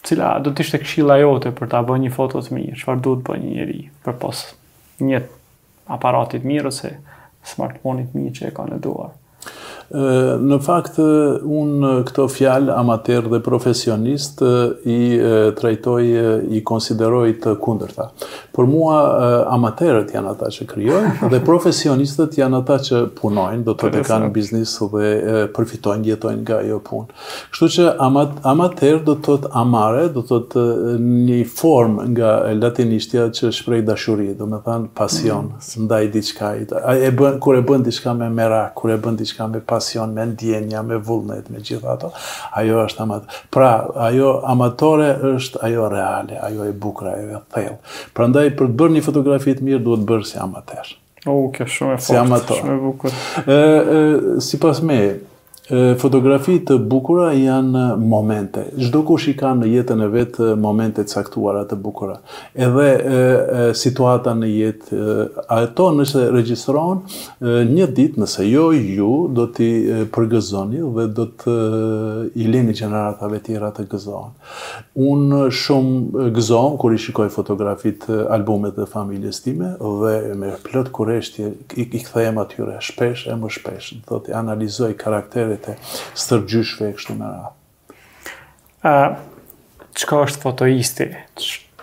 Cila 0.07 0.33
do 0.43 0.53
të 0.57 0.65
ishte 0.65 0.81
këshilla 0.83 1.21
jote 1.21 1.53
për 1.59 1.71
ta 1.75 1.83
bënë 1.87 2.07
një 2.07 2.11
foto 2.15 2.41
të 2.43 2.57
mirë, 2.57 2.79
çfarë 2.81 3.03
duhet 3.05 3.23
bëjë 3.29 3.43
një 3.45 3.55
njeri 3.55 3.81
për 4.05 4.27
një 5.11 5.21
aparati 5.91 6.41
të 6.41 6.47
mirë 6.51 6.71
ose 6.73 6.91
smartphone-it 7.51 8.17
mirë 8.17 8.35
që 8.41 8.49
e 8.49 8.53
ka 8.57 8.67
në 8.69 8.79
dorë? 8.85 9.11
Në 9.91 10.59
fakt, 10.63 11.01
unë 11.03 11.91
këto 12.07 12.29
fjalë 12.31 12.71
amater 12.79 13.25
dhe 13.27 13.41
profesionist 13.43 14.39
i 14.89 15.19
trajtoj, 15.59 16.05
i 16.55 16.61
konsideroj 16.67 17.33
të 17.43 17.57
kunder 17.59 17.91
ta. 17.97 18.07
Për 18.55 18.69
mua, 18.71 19.01
amaterët 19.57 20.13
janë 20.15 20.33
ata 20.37 20.51
që 20.55 20.67
kryojnë 20.71 21.13
dhe 21.33 21.41
profesionistët 21.47 22.39
janë 22.39 22.61
ata 22.63 22.79
që 22.87 23.01
punojnë, 23.19 23.65
do 23.67 23.75
të 23.79 23.91
të 23.97 24.05
kanë 24.07 24.31
biznis 24.35 24.77
dhe 24.79 25.51
përfitojnë, 25.59 26.07
jetojnë 26.13 26.45
nga 26.47 26.61
jo 26.71 26.79
punë. 26.87 27.11
Kështu 27.55 27.71
që 27.77 27.89
amater 28.53 29.01
do 29.09 29.17
të 29.19 29.39
të 29.49 29.53
amare, 29.59 30.07
do 30.15 30.23
të 30.29 30.41
të 30.55 30.65
një 31.33 31.41
form 31.57 31.99
nga 32.15 32.37
latinishtja 32.61 33.27
që 33.35 33.53
shprej 33.59 33.83
dashuri, 33.91 34.31
do 34.39 34.47
me 34.55 34.63
thanë 34.69 34.93
pasion, 34.95 35.51
së 35.61 35.81
-hmm. 35.83 36.11
diçka, 36.13 36.55
diçka, 36.61 36.95
e 36.95 37.11
bën, 37.11 37.39
kure 37.41 37.63
bën 37.67 37.83
diçka 37.83 38.15
me 38.15 38.31
merak, 38.31 38.79
e 38.85 38.97
bën 38.97 39.17
diçka 39.19 39.47
me 39.49 39.59
pasion, 39.61 39.80
pasion, 39.81 40.13
me 40.15 40.25
ndjenja, 40.27 40.83
me 40.83 40.99
vullnet, 40.99 41.49
me 41.51 41.61
gjitha 41.65 41.93
ato, 41.97 42.13
ajo 42.61 42.85
është 42.87 43.03
amatore. 43.03 43.37
Pra, 43.55 43.71
ajo 44.09 44.31
amatore 44.53 45.11
është 45.37 45.63
ajo 45.69 45.89
reale, 45.93 46.39
ajo 46.47 46.65
e 46.69 46.73
bukra, 46.73 47.15
ajo 47.17 47.37
e 47.37 47.43
Pra 47.53 47.77
Prandaj 48.21 48.53
për 48.61 48.69
të 48.71 48.77
bërë 48.83 48.99
një 48.99 49.05
fotografi 49.09 49.57
të 49.57 49.67
mirë 49.69 49.85
duhet 49.87 50.05
bërë 50.11 50.27
si 50.33 50.39
amatër. 50.45 50.93
O, 51.29 51.35
kjo 51.53 51.67
shumë 51.69 51.97
e 51.97 51.99
fortë, 52.05 52.41
si 52.47 52.61
shumë 52.61 52.77
e 52.77 52.81
bukur. 52.85 54.41
sipas 54.45 54.81
me, 54.89 55.01
Fotografi 55.99 56.57
të 56.67 56.75
bukura 56.91 57.29
janë 57.37 57.83
momente. 58.03 58.65
Çdo 58.81 59.05
kush 59.07 59.29
i 59.31 59.37
ka 59.39 59.53
në 59.55 59.69
jetën 59.71 60.01
e 60.03 60.07
vet 60.11 60.39
momente 60.59 61.05
të 61.07 61.13
caktuara 61.21 61.63
të 61.71 61.77
bukura. 61.79 62.17
Edhe 62.55 63.75
situata 63.79 64.33
në 64.35 64.49
jetë, 64.51 64.99
ato 65.55 65.87
nëse 65.95 66.25
regjistrohen 66.35 67.05
një 67.71 67.87
ditë, 67.97 68.19
nëse 68.25 68.47
jo 68.49 68.65
ju 68.75 69.11
do 69.37 69.47
t'i 69.55 69.71
përgëzoni 70.15 70.81
dhe 70.97 71.05
do 71.15 71.29
të 71.39 71.55
i 72.41 72.49
lini 72.51 72.75
gjeneratave 72.75 73.39
të 73.39 73.51
tjera 73.53 73.71
të 73.77 73.87
gëzohen. 73.93 74.35
Unë 75.07 75.41
shumë 75.61 76.27
gëzohem 76.41 76.81
kur 76.83 76.97
i 76.97 76.99
shikoj 77.07 77.31
fotografit 77.37 78.09
albumet 78.27 78.81
e 78.83 78.89
familjes 78.91 79.39
time 79.47 79.77
dhe 79.79 80.35
me 80.35 80.51
plot 80.67 80.91
kureshtje 80.99 81.53
i, 81.79 81.87
i 81.87 82.03
kthehem 82.03 82.43
atyre 82.43 82.81
shpesh 82.83 83.29
e 83.31 83.39
më 83.39 83.55
shpesh. 83.55 83.95
Do 84.11 84.19
t'i 84.25 84.35
analizoj 84.35 84.97
karakteret 84.99 85.60
të 85.65 85.77
stërgjyshve 86.21 86.89
e 86.91 86.95
kështu 86.97 87.17
në 87.21 87.31
ratë. 87.35 87.55
qëka 90.01 90.21
është 90.27 90.45
fotoisti? 90.45 91.07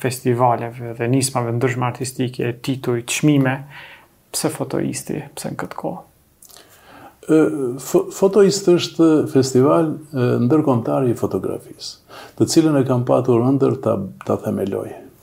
festivaleve 0.03 0.91
dhe 0.99 1.07
nismave 1.09 1.51
ndryshme 1.55 1.85
artistike, 1.87 2.51
tituj, 2.61 2.99
qmime, 3.09 3.55
pse 4.31 4.51
fotoisti, 4.53 5.23
pse 5.35 5.51
në 5.51 5.57
këtë 5.63 5.79
kohë? 5.81 6.05
Fotoist 8.19 8.69
është 8.71 9.07
festival 9.29 9.91
ndërkontari 10.45 11.11
i 11.11 11.17
fotografisë, 11.19 11.91
të 12.37 12.47
cilën 12.53 12.79
e 12.81 12.85
kam 12.87 13.03
patur 13.05 13.43
ndër 13.51 13.75
ta, 13.83 13.97
ta 14.25 14.37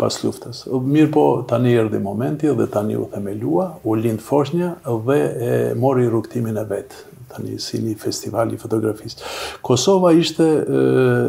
pas 0.01 0.17
luftës. 0.25 0.65
Mirë 0.73 1.11
po, 1.15 1.23
tani 1.49 1.73
erdi 1.81 2.01
momenti 2.03 2.51
dhe 2.59 2.67
tani 2.73 2.97
u 3.01 3.07
themelua, 3.13 3.69
u 3.85 3.97
lindë 3.97 4.23
foshnja 4.27 4.73
dhe 5.07 5.19
e 5.49 5.53
mori 5.81 6.09
rukëtimin 6.13 6.57
e 6.63 6.67
vetë, 6.71 7.05
tani 7.33 7.57
si 7.63 7.81
një 7.85 7.95
festival 8.01 8.53
i 8.57 8.61
fotografisë. 8.61 9.23
Kosova 9.67 10.13
ishte 10.17 10.47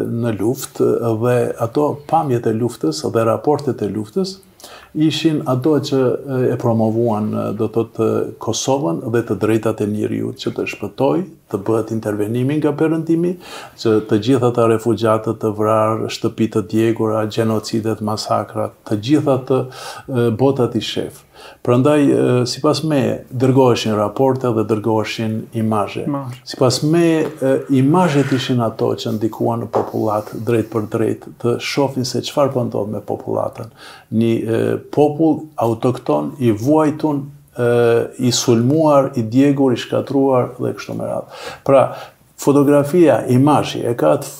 në 0.07 0.35
luftë 0.39 0.91
dhe 1.23 1.37
ato 1.67 1.91
pamjet 2.11 2.47
e 2.51 2.55
luftës 2.59 3.05
dhe 3.07 3.27
raportet 3.31 3.85
e 3.87 3.91
luftës 3.95 4.37
ishin 4.97 5.41
ato 5.45 5.69
që 5.79 5.99
e 6.53 6.55
promovuan 6.57 7.29
do 7.57 7.67
të 7.69 7.83
të 7.97 8.07
Kosovën 8.41 9.01
dhe 9.13 9.21
të 9.29 9.37
drejtat 9.43 9.83
e 9.85 9.89
njëriut 9.91 10.41
që 10.41 10.53
të 10.57 10.65
shpëtoj, 10.73 11.19
të 11.53 11.59
bëhet 11.67 11.91
intervenimi 11.93 12.57
nga 12.59 12.73
përëndimi, 12.79 13.35
që 13.79 13.93
të 14.09 14.19
gjitha 14.25 14.49
të 14.57 14.65
refugjatët 14.73 15.39
të 15.43 15.53
vrarë, 15.59 16.09
shtëpit 16.17 16.57
të 16.57 16.65
djegura, 16.73 17.21
genocidet, 17.31 18.01
masakrat, 18.09 18.73
të 18.89 18.99
gjitha 19.05 19.37
të 19.47 19.61
botat 20.41 20.75
i 20.75 20.81
shef. 20.83 21.23
Prandaj, 21.63 22.07
si 22.49 22.59
pas 22.63 22.79
me, 22.89 22.99
dërgoheshin 23.29 23.93
raporte 23.95 24.49
dhe 24.55 24.63
dërgoheshin 24.71 25.35
imazhe. 25.61 26.07
Si 26.49 26.57
pas 26.57 26.79
me, 26.89 27.03
imazhet 27.77 28.31
ishin 28.33 28.63
ato 28.65 28.89
që 28.97 29.13
ndikuan 29.19 29.61
në 29.63 29.69
populatë, 29.75 30.41
drejt 30.49 30.71
për 30.73 30.87
drejt, 30.95 31.27
të 31.43 31.53
shofin 31.61 32.09
se 32.09 32.23
qëfar 32.25 32.49
përndodh 32.55 32.73
po 32.81 32.85
me 32.95 33.03
populatën, 33.11 33.69
një 34.17 34.33
popull 34.91 35.35
autokton 35.55 36.31
i 36.39 36.51
vuajtun, 36.51 37.25
i 38.17 38.31
sulmuar, 38.31 39.11
i 39.17 39.21
djegur, 39.25 39.73
i 39.73 39.81
shkatruar 39.81 40.45
dhe 40.61 40.73
kështu 40.77 40.93
me 40.97 41.07
radhë. 41.09 41.43
Pra, 41.65 41.81
fotografia, 42.37 43.19
imazhi 43.33 43.81
e 43.89 43.95
ka 43.97 44.13
atë 44.19 44.31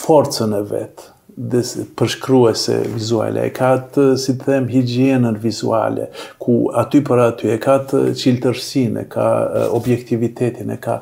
forcën 0.00 0.54
e 0.56 0.60
vetë 0.70 1.08
dhe 1.52 1.60
përshkruese 1.96 2.78
vizuale, 2.96 3.44
e 3.48 3.52
ka 3.56 3.74
të, 3.94 4.06
si 4.20 4.34
të 4.40 4.48
them, 4.48 4.66
higienën 4.72 5.36
vizuale, 5.40 6.08
ku 6.42 6.56
aty 6.76 7.02
për 7.06 7.22
aty 7.26 7.52
e 7.54 7.60
ka 7.62 7.76
të 7.90 8.00
qiltërsin, 8.22 8.96
e 9.04 9.06
ka 9.12 9.28
objektivitetin, 9.76 10.72
e 10.74 10.80
ka 10.86 10.96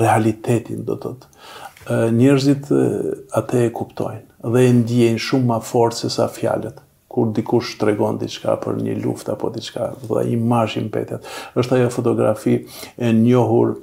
realitetin, 0.00 0.84
do 0.88 0.94
të 0.96 1.16
të. 1.18 1.34
Njerëzit 2.16 2.70
atë 3.34 3.64
e 3.66 3.72
kuptojnë 3.76 4.24
dhe 4.54 4.60
e 4.60 4.72
ndjenë 4.78 5.20
shumë 5.24 5.48
ma 5.50 5.56
forcë 5.64 6.04
se 6.06 6.10
sa 6.14 6.26
fjalet 6.32 6.76
kur 7.14 7.28
dikush 7.36 7.76
të 7.78 7.92
regon 7.92 8.18
diçka 8.18 8.56
për 8.64 8.80
një 8.82 8.96
luft 9.04 9.30
apo 9.30 9.52
diçka, 9.54 9.92
dhe 10.08 10.24
i 10.32 10.36
marsh 10.50 10.80
i 10.82 10.86
është 10.88 11.76
ajo 11.78 11.90
fotografi 11.94 12.56
e 12.98 13.12
njohur 13.14 13.74
e, 13.74 13.76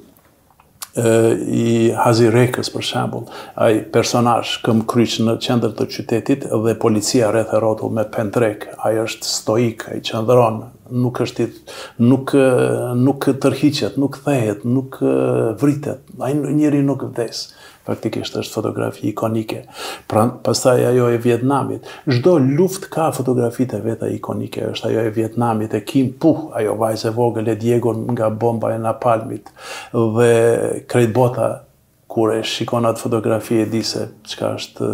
i 1.61 1.65
Hazirekës, 1.95 2.71
për 2.73 2.83
shembul, 2.89 3.23
ai 3.55 3.85
personash 3.93 4.57
këm 4.65 4.83
kryqë 4.91 5.27
në 5.29 5.37
qendrë 5.45 5.71
të 5.79 5.87
qytetit 5.95 6.49
dhe 6.65 6.75
policia 6.83 7.31
rreth 7.31 7.55
e 7.55 7.63
rotu 7.63 7.87
me 7.95 8.03
pendrek, 8.17 8.67
ai 8.83 8.97
është 9.05 9.31
stoik, 9.37 9.87
ai 9.93 10.01
qendron, 10.11 10.65
nuk 10.91 11.23
është 11.23 11.47
i, 11.47 11.51
nuk, 12.11 12.35
nuk 13.05 13.29
tërhiqet, 13.45 13.95
nuk 14.03 14.19
thehet, 14.27 14.65
nuk 14.67 14.99
vritet, 15.63 16.03
ai 16.19 16.35
njëri 16.35 16.83
nuk 16.91 17.07
vdesë 17.13 17.60
praktikisht 17.91 18.35
është 18.39 18.55
fotografi 18.57 19.09
ikonike. 19.11 19.63
Pra, 20.09 20.27
pasaj 20.45 20.85
ajo 20.91 21.09
e 21.13 21.17
Vietnamit, 21.23 21.87
çdo 22.11 22.37
luftë 22.43 22.89
ka 22.93 23.09
fotografitë 23.15 23.81
veta 23.83 24.09
ikonike, 24.11 24.63
është 24.71 24.89
ajo 24.91 25.03
e 25.09 25.13
Vietnamit 25.15 25.75
e 25.77 25.83
Kim 25.87 26.13
Puh, 26.21 26.47
ajo 26.59 26.77
vajzë 26.79 27.11
vogël 27.17 27.49
e 27.51 27.57
Diego 27.59 27.93
nga 28.13 28.29
bomba 28.29 28.71
e 28.75 28.79
napalmit 28.79 29.51
dhe 29.91 30.31
krejt 30.89 31.13
bota 31.15 31.51
kur 32.11 32.33
e 32.37 32.41
shikon 32.43 32.87
atë 32.89 32.99
fotografi 33.05 33.61
e 33.63 33.67
dise 33.71 34.09
çka 34.27 34.53
është 34.59 34.93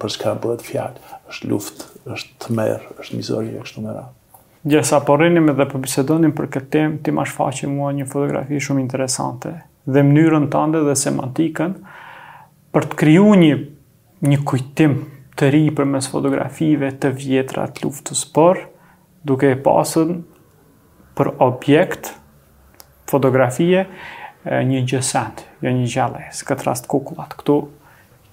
për 0.00 0.14
çka 0.16 0.36
bëhet 0.44 0.64
fjalë, 0.64 1.16
është 1.32 1.50
luftë, 1.50 1.90
është 2.14 2.44
tmerr, 2.46 2.86
është 3.02 3.18
mizori 3.20 3.52
e 3.58 3.64
kështu 3.64 3.84
mëra. 3.86 4.00
radhë. 4.02 4.20
Gjesa 4.64 5.02
po 5.04 5.16
rrinim 5.20 5.50
edhe 5.52 5.66
po 5.68 5.76
bisedonim 5.78 6.32
për 6.32 6.46
këtë 6.54 6.70
tem, 6.72 6.94
ti 7.04 7.12
më 7.12 7.26
shfaqe 7.28 7.68
mua 7.68 7.90
një 7.92 8.06
fotografi 8.08 8.56
shumë 8.64 8.80
interesante 8.80 9.52
dhe 9.84 10.00
mënyrën 10.00 10.46
tënde 10.48 10.80
dhe 10.86 10.94
semantikën, 10.96 11.74
për 12.74 12.88
të 12.90 12.96
kriju 12.98 13.24
një, 13.38 13.52
një 14.26 14.38
kujtim 14.48 14.96
të 15.38 15.48
ri 15.54 15.60
për 15.74 15.86
mes 15.94 16.08
fotografive 16.10 16.88
të 17.02 17.12
vjetra 17.20 17.68
të 17.70 17.86
luftës 17.86 18.24
për, 18.34 18.64
duke 19.26 19.52
e 19.54 19.60
pasën 19.66 20.10
për 21.18 21.30
objekt 21.46 22.10
fotografie 23.10 23.84
një 24.66 24.80
gjësant, 24.90 25.40
jo 25.64 25.70
një 25.72 25.86
gjallë, 25.94 26.24
së 26.36 26.48
këtë 26.50 26.66
rast 26.66 26.88
kukullat. 26.90 27.36
Këtu 27.38 27.60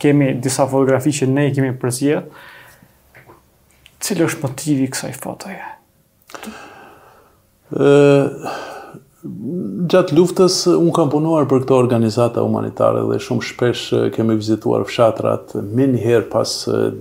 kemi 0.01 0.31
disa 0.41 0.65
fotografi 0.67 1.13
që 1.21 1.29
ne 1.29 1.45
kemi 1.53 1.71
përzjet, 1.81 2.25
cilë 4.01 4.25
është 4.31 4.48
motivi 4.48 4.89
kësaj 4.91 5.13
fotoje? 5.21 5.67
gjatë 9.92 10.16
luftës 10.18 10.56
un 10.72 10.90
kam 10.96 11.10
punuar 11.13 11.46
për 11.50 11.62
këtë 11.63 11.75
organizata 11.75 12.42
humanitare 12.46 13.04
dhe 13.06 13.20
shumë 13.22 13.46
shpesh 13.46 13.82
kemi 14.16 14.38
vizituar 14.40 14.86
fshatrat 14.88 15.54
më 15.60 15.88
një 15.94 16.01
herë 16.06 16.28
pas 16.32 16.50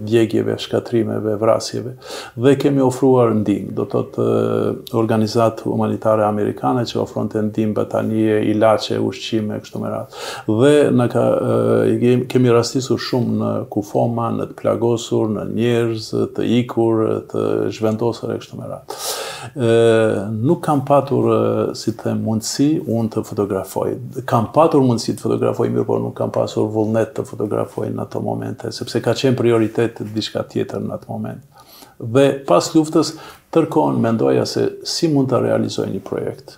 djegjeve, 0.09 0.57
shkatrimeve, 0.61 1.37
vrasjeve 1.41 1.95
dhe 2.45 2.53
kemi 2.61 2.83
ofruar 2.85 3.33
ndihmë. 3.39 3.73
Do 3.79 3.87
thotë 3.93 4.27
organizat 5.00 5.62
humanitare 5.69 6.27
amerikane 6.29 6.85
që 6.91 7.00
ofronte 7.03 7.41
ndihmë 7.49 7.77
batanie, 7.79 8.37
ilaçe, 8.53 9.00
ushqime 9.00 9.61
kështu 9.65 9.81
me 9.83 9.95
radhë. 9.95 10.27
Dhe 10.61 10.75
na 10.93 11.09
kemi 12.31 12.53
rastisur 12.53 13.00
shumë 13.00 13.37
në 13.41 13.55
Kufoma, 13.73 14.29
në 14.37 14.50
të 14.53 14.59
plagosur, 14.61 15.31
në 15.39 15.47
njerëz 15.55 16.12
të 16.37 16.50
ikur, 16.61 17.03
të 17.33 17.47
zhvendosur 17.79 18.37
kështu 18.37 18.61
me 18.61 18.69
radhë. 18.69 19.00
Ë 19.57 19.69
nuk 20.37 20.61
kam 20.67 20.83
patur 20.85 21.31
si 21.79 21.95
të 21.97 22.10
them 22.11 22.23
mundësi 22.26 22.69
unë 22.88 23.12
të 23.14 23.23
fotografoj. 23.29 23.93
Kam 24.29 24.49
patur 24.55 24.83
mundësi 24.87 25.14
të 25.17 25.25
fotografoj 25.26 25.69
mirë, 25.73 25.87
por 25.88 26.00
nuk 26.02 26.17
kam 26.19 26.33
pasur 26.35 26.69
vullnet 26.73 27.14
të 27.17 27.25
fotografoj 27.31 27.90
në 27.95 28.05
ato 28.07 28.23
momente, 28.25 28.73
sepse 28.75 29.02
ka 29.05 29.17
qenë 29.19 29.38
prioritet 29.38 29.99
të 30.00 30.09
diçka 30.17 30.45
tjetër 30.52 30.83
në 30.88 30.97
atë 30.99 31.12
moment. 31.12 31.61
Dhe 32.00 32.31
pas 32.49 32.71
luftës, 32.75 33.14
tërkon 33.52 34.00
mendoja 34.00 34.47
se 34.49 34.67
si 34.88 35.11
mund 35.12 35.31
të 35.33 35.43
realizoj 35.45 35.90
një 35.93 36.02
projekt. 36.09 36.57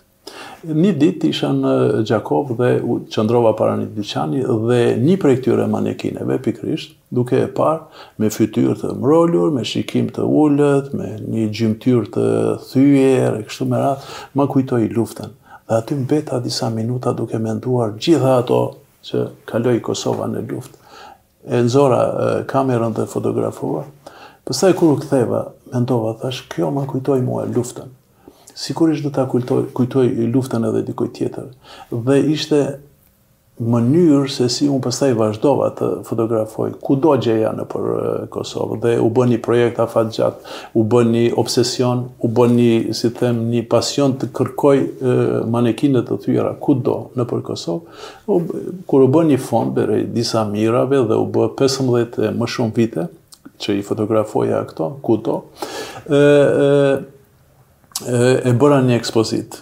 Një 0.62 0.90
dit 0.94 1.24
isha 1.26 1.48
në 1.50 1.70
Gjakov 2.06 2.52
dhe 2.60 2.68
qëndrova 3.10 3.50
para 3.58 3.72
një 3.80 3.88
dyqani 3.96 4.44
dhe 4.68 4.76
një 5.02 5.16
prej 5.20 5.40
këtyre 5.40 5.64
manekineve 5.70 6.36
pikrisht, 6.44 6.92
duke 7.12 7.40
e 7.42 7.48
parë, 7.56 7.80
me 8.22 8.30
fytyr 8.30 8.76
të 8.78 8.92
mrollur, 9.02 9.50
me 9.56 9.64
shikim 9.66 10.12
të 10.14 10.22
ullët, 10.22 10.92
me 10.96 11.10
një 11.26 11.48
gjymtyr 11.58 12.06
të 12.14 12.28
thyjer, 12.70 13.40
e 13.40 13.44
kështu 13.50 13.66
me 13.72 13.82
ratë, 13.82 14.16
ma 14.38 14.46
kujtoj 14.54 14.84
luftën 14.94 15.34
dhe 15.72 15.78
aty 15.78 15.94
mbeta 15.94 16.38
disa 16.40 16.68
minuta 16.70 17.12
duke 17.16 17.38
menduar 17.40 17.96
gjitha 17.96 18.36
ato 18.38 18.58
që 19.02 19.22
kaloi 19.48 19.80
Kosova 19.82 20.26
në 20.28 20.42
luftë. 20.50 20.78
E 21.48 21.60
nëzora 21.64 22.00
kamerën 22.46 22.92
dhe 22.94 23.08
fotografuar, 23.10 23.88
pëstaj 24.46 24.74
kur 24.78 24.92
këtheva, 25.00 25.40
ktheva, 25.40 25.40
mendova, 25.72 26.12
thash, 26.20 26.44
kjo 26.52 26.68
më 26.76 26.84
kujtoj 26.92 27.20
mua 27.24 27.48
luftën. 27.50 27.88
Sikur 28.54 28.92
ishtë 28.92 29.08
dhe 29.08 29.14
ta 29.16 29.24
kujtoj, 29.32 29.64
kujtoj 29.74 30.04
luftën 30.34 30.68
edhe 30.68 30.84
dikoj 30.92 31.08
tjetër. 31.16 31.48
Dhe 32.06 32.20
ishte 32.36 32.60
mënyrë 33.60 34.28
se 34.32 34.46
si 34.50 34.64
unë 34.70 34.80
pëstaj 34.86 35.10
vazhdova 35.18 35.66
të 35.76 35.88
fotografoj, 36.08 36.70
ku 36.82 36.94
do 36.96 37.16
gjeja 37.20 37.50
në 37.54 37.64
për 37.68 37.82
Kosovë, 38.32 38.78
dhe 38.80 38.94
u 39.04 39.10
bë 39.12 39.24
një 39.32 39.38
projekt 39.44 39.78
a 39.82 39.86
fatë 39.92 40.12
gjatë, 40.16 40.40
u 40.78 40.80
bë 40.88 41.00
një 41.10 41.24
obsesion, 41.38 42.06
u 42.24 42.28
bë 42.32 42.46
një, 42.54 42.92
si 42.96 43.08
them, 43.18 43.36
një 43.52 43.62
pasion 43.70 44.12
të 44.18 44.26
kërkoj 44.38 44.78
manekinët 45.52 46.04
të 46.08 46.16
tyra, 46.24 46.52
ku 46.64 46.72
do 46.80 46.96
në 47.18 47.24
për 47.30 47.40
Kosovë, 47.50 47.82
kur 48.88 49.00
u 49.04 49.08
bë 49.18 49.22
një 49.34 49.38
fond, 49.44 49.68
bërë 49.76 49.96
disa 50.16 50.40
mirave, 50.48 50.98
dhe 51.12 51.16
u 51.20 51.26
bë 51.34 51.44
15 51.60 52.32
më 52.40 52.46
shumë 52.54 52.76
vite, 52.80 53.04
që 53.62 53.70
i 53.78 53.84
fotografoja 53.86 54.64
këto, 54.72 54.86
ku 55.04 55.14
do, 55.22 55.36
e 56.16 56.18
bëra 58.58 58.78
një 58.88 58.94
ekspozitë, 58.98 59.58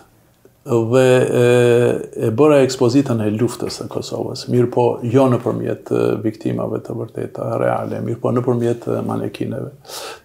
dhe 0.60 1.04
e, 1.16 2.24
e 2.26 2.28
bëra 2.36 2.58
ekspozitën 2.60 3.22
e 3.24 3.30
luftës 3.32 3.78
e 3.80 3.86
Kosovës, 3.90 4.44
mirë 4.52 4.68
po 4.74 4.84
jo 5.08 5.24
në 5.32 5.38
përmjet 5.40 5.92
viktimave 6.24 6.82
të 6.84 6.96
vërteta 6.98 7.54
reale, 7.60 8.02
mirë 8.04 8.20
po 8.20 8.28
në 8.34 8.42
përmjet 8.44 8.84
manekineve, 9.08 9.72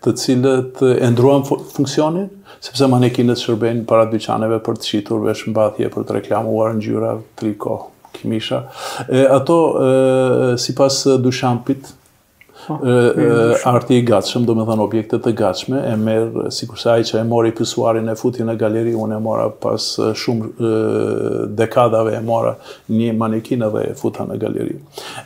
të 0.03 0.15
cilët 0.19 0.81
e 0.89 1.09
ndruan 1.13 1.45
funksionin, 1.47 2.27
sepse 2.59 2.89
manekinet 2.91 3.39
shërbejnë 3.39 3.85
para 3.87 4.09
dyqaneve 4.11 4.59
për 4.65 4.75
të 4.81 4.89
shqitur 4.89 5.23
vesh 5.23 5.47
mbathje, 5.53 5.89
për 5.95 6.03
të 6.09 6.17
reklamuar 6.19 6.75
në 6.75 6.83
gjyra, 6.89 7.15
triko, 7.39 7.77
kimisha. 8.19 8.65
E, 9.07 9.23
ato, 9.37 9.59
e, 9.79 10.57
si 10.59 10.75
pas 10.75 10.99
dushampit, 11.23 11.93
e, 12.69 12.73
po, 12.73 13.59
arti 13.69 13.95
i 13.99 14.03
gatshëm, 14.07 14.45
do 14.47 14.55
me 14.57 14.63
thënë 14.67 14.83
objekte 14.85 15.19
të 15.21 15.33
gatshme, 15.37 15.79
e 15.85 15.93
merë, 16.01 16.45
si 16.55 16.67
kurse 16.69 16.89
ai 16.95 17.05
që 17.07 17.19
e 17.21 17.23
mori 17.29 17.51
pësuarin 17.55 18.09
e 18.11 18.15
futi 18.19 18.45
në 18.47 18.55
galeri, 18.61 18.95
unë 19.01 19.17
e 19.17 19.21
mora 19.25 19.47
pas 19.63 19.85
shumë 20.23 20.51
e, 20.51 20.73
dekadave, 21.61 22.15
e 22.19 22.23
mora 22.25 22.55
një 22.91 23.11
manikinë 23.21 23.71
dhe 23.75 23.85
e 23.91 23.95
futa 23.99 24.25
në 24.29 24.37
galeri. 24.41 24.77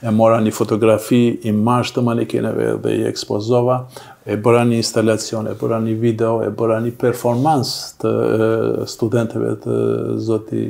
E 0.04 0.12
mora 0.16 0.40
një 0.44 0.56
fotografi 0.58 1.24
i 1.44 1.54
të 1.56 2.02
manekinëve 2.06 2.74
dhe 2.84 2.96
i 3.00 3.04
ekspozova, 3.10 3.82
e 4.30 4.36
bëra 4.38 4.66
një 4.68 4.82
instalacion, 4.84 5.48
e 5.50 5.56
bëra 5.58 5.80
një 5.82 5.96
video, 6.00 6.36
e 6.46 6.50
bëra 6.54 6.82
një 6.86 6.92
performans 7.02 7.76
të 8.02 8.12
e, 8.24 8.50
studenteve 8.96 9.56
të 9.64 9.78
zoti 10.28 10.68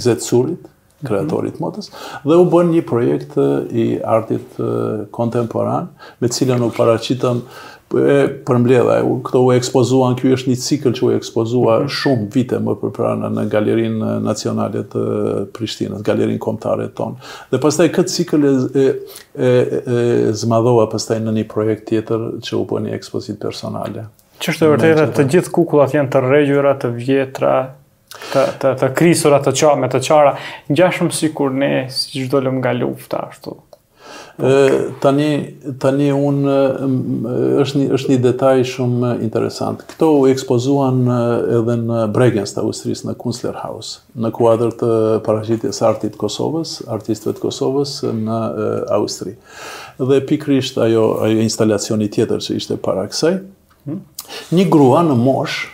Izet 0.00 0.22
Surit, 0.24 0.71
Mhm. 1.02 1.10
kreatorit 1.10 1.56
modës, 1.60 1.88
dhe 2.22 2.36
u 2.38 2.44
bën 2.48 2.70
një 2.72 2.82
projekt 2.86 3.34
eh, 3.36 3.58
i 3.70 3.86
artit 4.02 4.58
eh, 4.58 5.04
kontemporan, 5.14 5.88
me 6.22 6.30
cilën 6.30 6.62
u 6.62 6.68
paracitëm 6.76 7.40
e 7.92 8.20
përmbledha, 8.48 9.00
këto 9.26 9.40
u 9.44 9.50
ekspozuan, 9.52 10.14
kjo 10.16 10.30
është 10.38 10.48
një 10.48 10.60
cikl 10.62 10.92
që 10.96 11.04
u 11.04 11.10
ekspozua 11.18 11.74
mm 11.80 11.82
-hmm. 11.82 11.94
shumë 11.98 12.28
vite 12.32 12.56
më 12.58 12.76
përprana 12.80 13.28
në 13.30 13.44
galerin 13.52 13.98
nacionalit 14.22 14.88
të 14.94 15.02
eh, 15.02 15.44
Prishtinës, 15.52 16.02
galerin 16.06 16.38
komptare 16.40 16.88
tonë. 16.88 17.14
Dhe 17.50 17.60
pastaj 17.60 17.88
këtë 17.92 18.14
cikl 18.16 18.44
e, 18.46 18.54
e, 18.54 18.86
e, 18.86 19.50
e 19.50 20.32
zmadhoa 20.32 20.88
pastaj 20.92 21.20
në 21.20 21.32
një 21.40 21.46
projekt 21.52 21.88
tjetër 21.90 22.18
që 22.40 22.54
u 22.62 22.64
bën 22.70 22.82
një 22.88 22.94
ekspozit 23.00 23.40
personale. 23.42 24.06
Që 24.42 24.48
është 24.54 24.64
e 24.66 24.72
vërtetë, 24.72 25.12
të 25.16 25.28
gjithë 25.34 25.50
kukullat 25.54 25.94
janë 25.94 26.08
të 26.14 26.26
regjura, 26.30 26.74
të 26.80 26.88
vjetra, 26.96 27.54
të 28.32 28.42
të 28.62 28.72
të 28.80 28.88
krisura 28.98 29.38
të 29.44 29.52
çaj 29.58 29.74
me 29.82 29.88
të 29.92 30.00
çara 30.08 30.36
ngjashëm 30.70 31.12
sikur 31.16 31.52
ne 31.60 31.72
si 31.90 32.26
çdo 32.26 32.40
nga 32.58 32.72
lufta 32.78 33.22
ashtu 33.28 33.56
ë 34.38 34.92
tani 35.00 35.28
tani 35.80 36.08
un 36.12 36.42
është 37.62 37.78
një 37.80 37.86
është 37.96 38.10
një 38.12 38.18
detaj 38.26 38.56
shumë 38.74 39.10
interesant. 39.24 39.82
Kto 39.92 40.08
u 40.20 40.24
ekspozuan 40.28 41.02
edhe 41.60 41.76
në 41.84 42.06
të 42.16 42.60
Austris 42.64 43.04
në 43.06 43.14
Kunstler 43.20 43.56
në 44.22 44.30
kuadër 44.36 44.72
të 44.80 44.90
paraqitjes 45.26 45.82
artit 45.84 46.12
të 46.12 46.18
Kosovës, 46.24 46.78
artistëve 46.92 47.36
të 47.36 47.40
Kosovës 47.44 47.94
në 48.16 48.38
Austri. 48.96 49.36
Dhe 50.00 50.20
pikrisht 50.28 50.78
ajo 50.80 51.06
ajo 51.24 51.44
instalacioni 51.48 52.08
tjetër 52.12 52.38
që 52.42 52.56
ishte 52.58 52.76
para 52.76 53.06
kësaj, 53.12 53.38
hmm? 53.86 54.00
një 54.50 54.68
grua 54.72 55.04
në 55.06 55.16
mosh, 55.20 55.66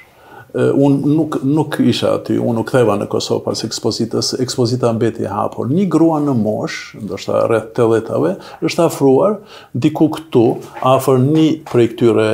un 0.55 0.95
nuk 1.05 1.37
nuk 1.45 1.77
isha 1.85 2.13
aty, 2.17 2.39
un 2.41 2.57
u 2.57 2.63
ktheva 2.65 2.95
në 2.97 3.07
Kosovë 3.13 3.45
pas 3.45 3.61
ekspozitës, 3.67 4.31
ekspozita 4.41 4.89
mbeti 4.97 5.27
e 5.27 5.31
hapur. 5.33 5.69
Një 5.69 5.85
grua 5.93 6.21
në 6.25 6.33
moshë, 6.39 7.03
ndoshta 7.05 7.43
rreth 7.51 7.81
80-tave, 7.85 8.33
është 8.65 8.87
afruar 8.89 9.35
diku 9.75 10.09
këtu, 10.17 10.47
afër 10.89 11.21
një 11.27 11.47
prej 11.69 11.87
këtyre 11.93 12.29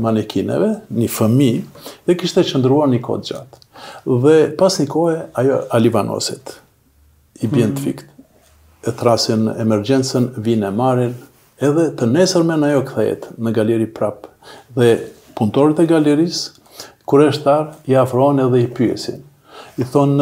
manekineve, 0.00 0.70
një 0.96 1.10
fëmijë, 1.18 1.84
dhe 2.08 2.16
kishte 2.20 2.46
qëndruar 2.48 2.88
një 2.94 3.02
kohë 3.04 3.28
gjatë. 3.30 3.62
Dhe 4.24 4.36
pas 4.58 4.80
një 4.80 4.88
kohe 4.90 5.18
ajo 5.42 5.60
alivanoset. 5.76 6.56
I 7.42 7.46
bën 7.46 7.68
të 7.68 7.68
mhm. 7.68 7.84
fikt. 7.84 8.08
E 8.88 8.94
thrasin 8.96 9.50
emergjencën, 9.60 10.32
vinë 10.40 10.70
e 10.70 10.72
marrin 10.74 11.12
edhe 11.60 11.90
të 11.98 12.06
nesërmen 12.14 12.62
ajo 12.72 12.80
kthehet 12.88 13.32
në 13.36 13.50
galeri 13.56 13.86
prap 13.90 14.28
dhe 14.78 14.92
punëtorët 15.38 15.80
e 15.82 15.86
galerisë 15.90 16.56
kur 17.08 17.22
është 17.24 17.44
tar, 17.46 17.68
i 17.88 17.96
afroon 17.96 18.40
edhe 18.44 18.60
i 18.64 18.68
pyesin. 18.74 19.22
I 19.78 19.84
thon, 19.88 20.18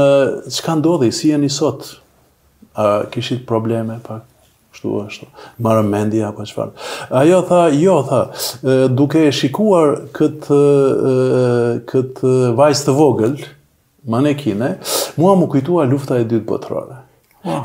çka 0.52 0.74
ndodhi, 0.78 1.10
si 1.12 1.32
jeni 1.32 1.50
sot? 1.52 1.96
A 2.76 3.02
kishit 3.10 3.46
probleme 3.48 3.98
pak? 4.06 4.22
kështu 4.76 4.90
ashtu. 5.06 5.26
marë 5.64 5.86
mendje 5.88 6.24
apo 6.28 6.44
çfarë? 6.44 6.74
Ajo 7.16 7.38
tha, 7.48 7.60
jo 7.72 7.94
tha, 8.04 8.18
duke 8.92 9.22
e 9.24 9.30
shikuar 9.32 9.94
këtë, 10.12 10.58
këtë 11.88 12.32
vajzë 12.58 12.84
të 12.90 12.94
vogël, 12.98 13.38
manekine, 14.04 14.74
mua 15.16 15.32
mu 15.40 15.48
kujtua 15.48 15.86
lufta 15.88 16.18
e 16.20 16.26
dytë 16.28 16.44
botërore. 16.50 16.98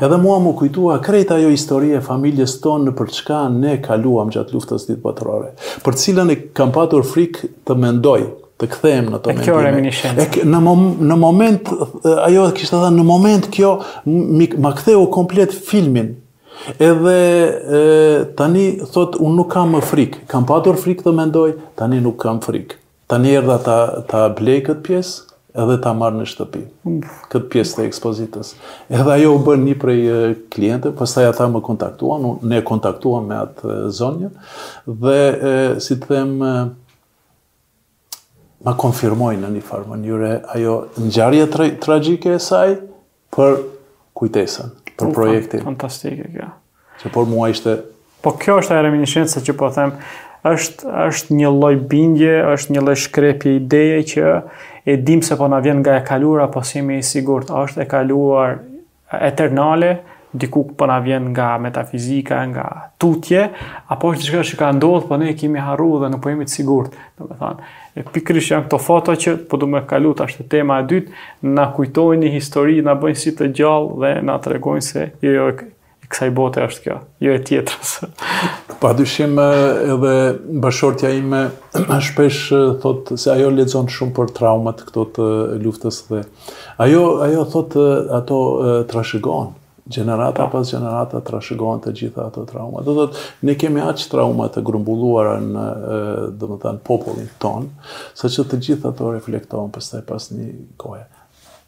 Edhe 0.00 0.16
mua 0.24 0.38
mu 0.40 0.54
kujtua 0.56 1.02
krejt 1.04 1.34
ajo 1.36 1.52
historie 1.52 2.00
familjes 2.00 2.56
tonë 2.64 2.88
në 2.88 2.96
për 3.02 3.12
çka 3.18 3.42
ne 3.60 3.76
kaluam 3.84 4.32
gjatë 4.32 4.56
luftës 4.56 4.88
ditë 4.88 5.04
botërore, 5.04 5.52
për 5.84 6.00
cilën 6.00 6.32
e 6.32 6.38
kam 6.56 6.72
patur 6.72 7.04
frikë 7.04 7.52
të 7.68 7.76
mendoj, 7.76 8.22
të 8.62 8.68
kthehem 8.70 9.08
në 9.10 9.18
atë 9.18 9.32
mendim. 9.32 9.44
Kjo 9.46 9.56
reminiscencë. 9.66 10.44
Në 10.46 10.60
mom, 10.62 10.82
në 11.10 11.16
moment 11.20 11.70
ajo 12.26 12.46
kishte 12.56 12.78
thënë 12.82 12.98
në 13.02 13.06
moment 13.08 13.48
kjo 13.54 13.72
më 14.06 14.48
ma 14.62 14.74
ktheu 14.78 15.02
komplet 15.14 15.54
filmin. 15.56 16.14
Edhe 16.76 17.16
e, 17.16 17.82
tani 18.38 18.66
thot 18.92 19.16
un 19.22 19.34
nuk 19.34 19.48
kam 19.56 19.72
më 19.74 19.80
frik. 19.88 20.20
Kam 20.30 20.44
patur 20.46 20.78
frik 20.78 21.02
të 21.02 21.14
mendoj, 21.16 21.50
tani 21.80 21.98
nuk 22.04 22.20
kam 22.22 22.38
frik. 22.44 22.76
Tani 23.10 23.34
erdha 23.36 23.58
ta 23.66 23.78
ta 24.08 24.24
blej 24.32 24.60
kët 24.68 24.82
pjesë 24.86 25.30
edhe 25.60 25.74
ta 25.84 25.90
marr 25.92 26.14
në 26.16 26.22
shtëpi. 26.30 26.62
Kët 27.32 27.48
pjesë 27.52 27.80
të 27.80 27.82
ekspozitës. 27.88 28.52
Edhe 28.94 29.16
ajo 29.18 29.34
u 29.34 29.40
bën 29.44 29.66
një 29.66 29.74
prej 29.80 29.96
klientëve, 30.54 30.94
pastaj 30.96 31.26
ata 31.32 31.50
më 31.52 31.60
kontaktuan, 31.66 32.24
ne 32.48 32.62
kontaktuam 32.64 33.26
me 33.28 33.40
atë 33.42 33.74
zonjën 33.98 34.30
dhe 35.02 35.18
e, 35.18 35.54
si 35.84 35.98
të 35.98 36.12
them 36.14 36.32
e, 36.46 36.54
ma 38.62 38.76
konfirmojnë 38.78 39.42
në 39.42 39.48
një 39.56 39.62
farë 39.66 39.88
mënyre 39.90 40.32
ajo 40.54 40.74
njarje 41.02 41.46
tra 41.50 41.66
tragike 41.82 42.34
e 42.36 42.40
saj 42.42 42.76
për 43.34 43.56
kujtesën, 44.18 44.68
për 44.98 45.08
Ufa, 45.08 45.14
projektin. 45.16 45.64
Fantastike 45.66 46.28
kjo. 46.36 46.50
Që 47.02 47.12
por 47.14 47.26
mua 47.30 47.48
ishte... 47.50 47.76
Po 48.22 48.36
kjo 48.38 48.60
është 48.62 48.76
e 48.78 48.84
reminishenë 48.86 49.42
që 49.48 49.56
po 49.58 49.72
them, 49.74 49.96
është, 50.46 50.92
është 51.08 51.38
një 51.40 51.50
loj 51.56 51.80
bindje, 51.90 52.36
është 52.52 52.76
një 52.76 52.84
loj 52.86 53.00
shkrepje 53.06 53.56
ideje 53.58 53.98
që 54.12 54.34
e 54.92 54.96
dim 55.08 55.22
se 55.26 55.38
po 55.40 55.48
na 55.50 55.58
vjen 55.64 55.80
nga 55.82 55.96
e 55.98 56.04
kalura, 56.06 56.46
po 56.54 56.62
si 56.66 56.82
mi 56.86 57.00
sigurt, 57.06 57.50
është 57.50 57.82
e 57.82 57.90
kaluar 57.90 58.58
eternale, 59.18 59.92
diku 60.32 60.62
po 60.78 60.86
na 60.88 60.96
vjen 61.04 61.28
nga 61.34 61.50
metafizika, 61.60 62.38
nga 62.52 62.66
tutje, 63.00 63.42
apo 63.92 64.12
është 64.14 64.22
diçka 64.24 64.44
që 64.52 64.60
ka 64.62 64.70
ndodhur, 64.78 65.08
po 65.10 65.18
ne 65.20 65.34
kemi 65.38 65.60
harruar 65.60 66.06
dhe 66.06 66.12
nuk 66.14 66.22
po 66.24 66.30
jemi 66.32 66.46
të 66.48 66.58
sigurt, 66.60 66.94
domethënë 67.20 67.80
pikrish 68.12 68.50
janë 68.52 68.66
këto 68.68 68.78
foto 68.80 69.14
që 69.18 69.34
po 69.50 69.58
du 69.60 69.68
më 69.68 69.82
kalu 69.90 70.14
tash 70.16 70.38
te 70.38 70.46
tema 70.56 70.78
e 70.82 70.86
dytë, 70.88 71.12
na 71.52 71.68
kujtojnë 71.76 72.30
histori, 72.32 72.78
na 72.86 72.94
bëjnë 72.98 73.20
si 73.20 73.34
të 73.36 73.50
gjallë 73.58 73.98
dhe 74.02 74.12
na 74.28 74.38
tregojnë 74.44 74.86
se 74.86 75.08
jo 75.24 75.34
jo 75.36 75.48
kësaj 76.12 76.28
bote 76.36 76.60
është 76.66 76.82
kjo, 76.84 76.94
jo 77.24 77.34
e 77.36 77.40
tjetrës. 77.48 77.92
Pa 78.82 78.90
dyshim 78.98 79.38
edhe 79.40 80.12
bashortja 80.64 81.12
ime 81.16 81.46
shpesh 82.08 82.50
thot 82.82 83.14
se 83.16 83.32
ajo 83.32 83.52
lexon 83.56 83.88
shumë 83.92 84.16
për 84.18 84.34
traumat 84.40 84.84
këto 84.88 85.06
të 85.16 85.30
luftës 85.64 86.02
dhe 86.10 86.24
ajo 86.84 87.02
ajo 87.28 87.46
thot 87.54 87.78
ato 88.20 88.40
trashëgojnë 88.92 89.60
gjenerata 89.90 90.48
pas 90.52 90.70
gjenerata 90.72 91.20
të 91.20 91.32
rashëgohen 91.34 91.80
të 91.82 91.92
gjitha 91.98 92.26
ato 92.28 92.44
trauma. 92.46 92.82
Do 92.86 93.06
të 93.10 93.48
ne 93.48 93.54
kemi 93.58 93.82
aqë 93.82 94.06
trauma 94.12 94.46
të 94.54 94.62
grumbulluara 94.68 95.34
në, 95.46 95.64
dhe 96.38 96.48
më 96.50 96.58
thënë, 96.62 96.82
popullin 96.86 97.28
tonë, 97.42 97.88
sa 98.18 98.30
që 98.30 98.44
të 98.52 98.60
gjitha 98.66 98.92
ato 98.94 99.10
reflektohen 99.14 99.72
për 99.74 100.04
pas 100.08 100.28
një 100.32 100.48
kohë. 100.80 101.02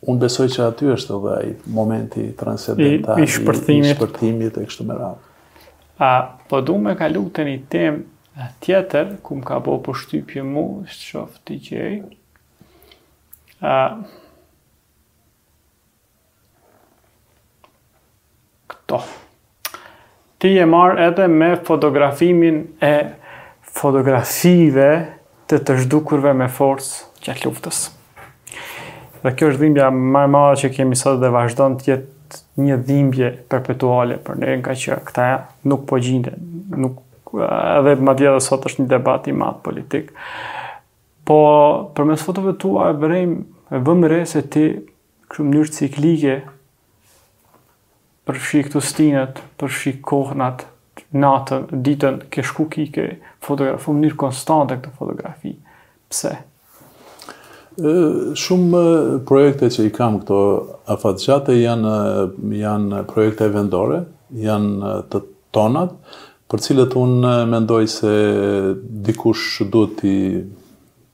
Unë 0.05 0.25
besoj 0.27 0.47
që 0.53 0.67
aty 0.69 0.91
është 0.95 1.17
edhe 1.19 1.35
i 1.49 1.53
momenti 1.75 2.29
transcendental, 2.39 3.19
i, 3.19 3.27
i 3.27 3.37
shpërtimit, 3.37 4.59
i 4.59 4.65
e 4.65 4.67
kështu 4.69 4.87
më 4.91 4.99
rrallë. 5.01 5.31
A, 6.05 6.11
po 6.51 6.61
du 6.61 6.77
me 6.83 6.95
ka 6.99 7.07
lukë 7.09 7.35
të 7.39 7.47
një 7.49 7.59
tem 7.73 8.03
tjetër, 8.63 9.15
ku 9.25 9.39
më 9.41 9.47
ka 9.49 9.61
bo 9.65 9.79
për 9.87 9.97
shtypje 10.03 10.43
mu, 10.47 10.65
shtë 10.91 11.11
shofë 11.11 11.47
të 11.49 11.85
a, 13.71 13.75
këto. 18.85 19.01
Ti 20.43 20.51
e 20.61 20.67
marrë 20.69 21.07
edhe 21.09 21.29
me 21.31 21.53
fotografimin 21.65 22.63
e 22.85 22.93
fotografive 23.75 24.89
të 25.51 25.59
të 25.65 25.77
zhdukurve 25.85 26.35
me 26.37 26.49
forcë 26.53 27.23
gjatë 27.25 27.49
luftës. 27.49 27.83
Dhe 29.25 29.33
kjo 29.33 29.49
është 29.53 29.61
dhimbja 29.63 29.89
ma 29.95 30.27
e 30.27 30.33
madhe 30.35 30.59
që 30.63 30.73
kemi 30.77 30.97
sot 31.01 31.21
dhe 31.23 31.31
vazhdon 31.33 31.79
të 31.81 31.89
jetë 31.91 32.43
një 32.65 32.77
dhimbje 32.87 33.29
perpetuale 33.51 34.19
për 34.27 34.39
ne 34.43 34.57
nga 34.61 34.75
që 34.77 34.99
këta 35.09 35.29
nuk 35.71 35.87
po 35.89 35.99
gjinde, 36.03 36.35
nuk 36.37 37.01
edhe 37.41 37.95
ma 38.05 38.15
dje 38.15 38.35
dhe 38.37 38.43
sot 38.45 38.65
është 38.69 38.85
një 38.85 38.91
debat 38.93 39.27
i 39.31 39.35
politik. 39.65 40.13
Po, 41.25 41.39
për 41.97 42.05
mes 42.11 42.23
fotove 42.27 42.53
tua 42.61 42.91
e 42.91 42.93
vërejmë, 42.93 43.37
e 43.75 43.79
vëmë 43.87 44.09
re 44.13 44.21
se 44.29 44.43
ti 44.53 44.67
këshu 45.31 45.45
mënyrë 45.49 45.73
ciklike 45.73 46.35
përfshi 48.29 48.63
këtu 48.69 48.81
stinët, 48.85 49.41
përfshi 49.61 49.93
kohënat, 50.09 50.65
natën, 51.15 51.67
ditën, 51.87 52.21
ke 52.33 52.45
shku 52.47 52.67
ki, 52.73 52.87
ke 52.95 53.05
fotografu, 53.45 53.93
më 53.95 54.07
njërë 54.07 54.19
konstante 54.21 54.79
këtë 54.81 54.93
fotografi. 54.99 55.53
Pse? 56.13 56.33
Shumë 58.39 58.83
projekte 59.29 59.69
që 59.75 59.89
i 59.89 59.93
kam 59.97 60.21
këto 60.23 60.39
afatëgjate 60.95 61.57
janë, 61.59 61.95
janë 62.61 63.03
projekte 63.11 63.49
vendore, 63.55 64.05
janë 64.39 64.97
të 65.13 65.25
tonat, 65.55 65.97
për 66.51 66.63
cilët 66.65 66.95
unë 67.01 67.35
mendoj 67.51 67.83
se 67.91 68.13
dikush 69.05 69.65
duhet 69.73 69.97
t'i 70.01 70.15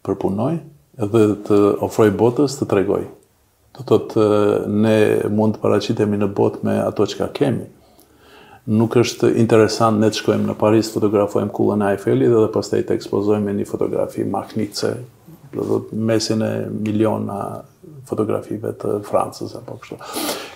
përpunoj 0.04 0.54
edhe 1.00 1.24
të 1.46 1.58
ofroj 1.86 2.10
botës 2.20 2.58
të 2.58 2.66
tregoj. 2.68 3.02
Do 3.80 3.96
të 3.96 4.06
të 4.12 4.24
ne 4.68 4.96
mund 5.32 5.56
të 5.56 5.62
paracitemi 5.62 6.18
në 6.20 6.26
bot 6.36 6.58
me 6.66 6.74
ato 6.84 7.06
që 7.08 7.16
ka 7.20 7.28
kemi. 7.38 7.64
Nuk 8.76 8.96
është 9.00 9.30
interesant 9.40 10.00
ne 10.02 10.10
të 10.12 10.20
shkojmë 10.20 10.50
në 10.50 10.56
Paris, 10.60 10.90
fotografojmë 10.92 11.52
kullën 11.56 11.84
e 11.86 11.92
Eiffeli 11.94 12.28
dhe 12.28 12.42
dhe 12.44 12.50
pas 12.54 12.68
të 12.70 12.82
i 12.82 12.86
të 12.86 12.98
ekspozojmë 12.98 13.48
me 13.48 13.54
një 13.56 13.68
fotografi 13.70 14.26
maknice, 14.28 14.92
do 15.54 15.80
të 15.88 16.00
mesin 16.10 16.44
e 16.46 16.50
miliona 16.84 17.38
fotografive 18.10 18.74
të 18.82 18.98
Francës 19.08 19.56
apo 19.58 19.78
kështu. 19.80 19.98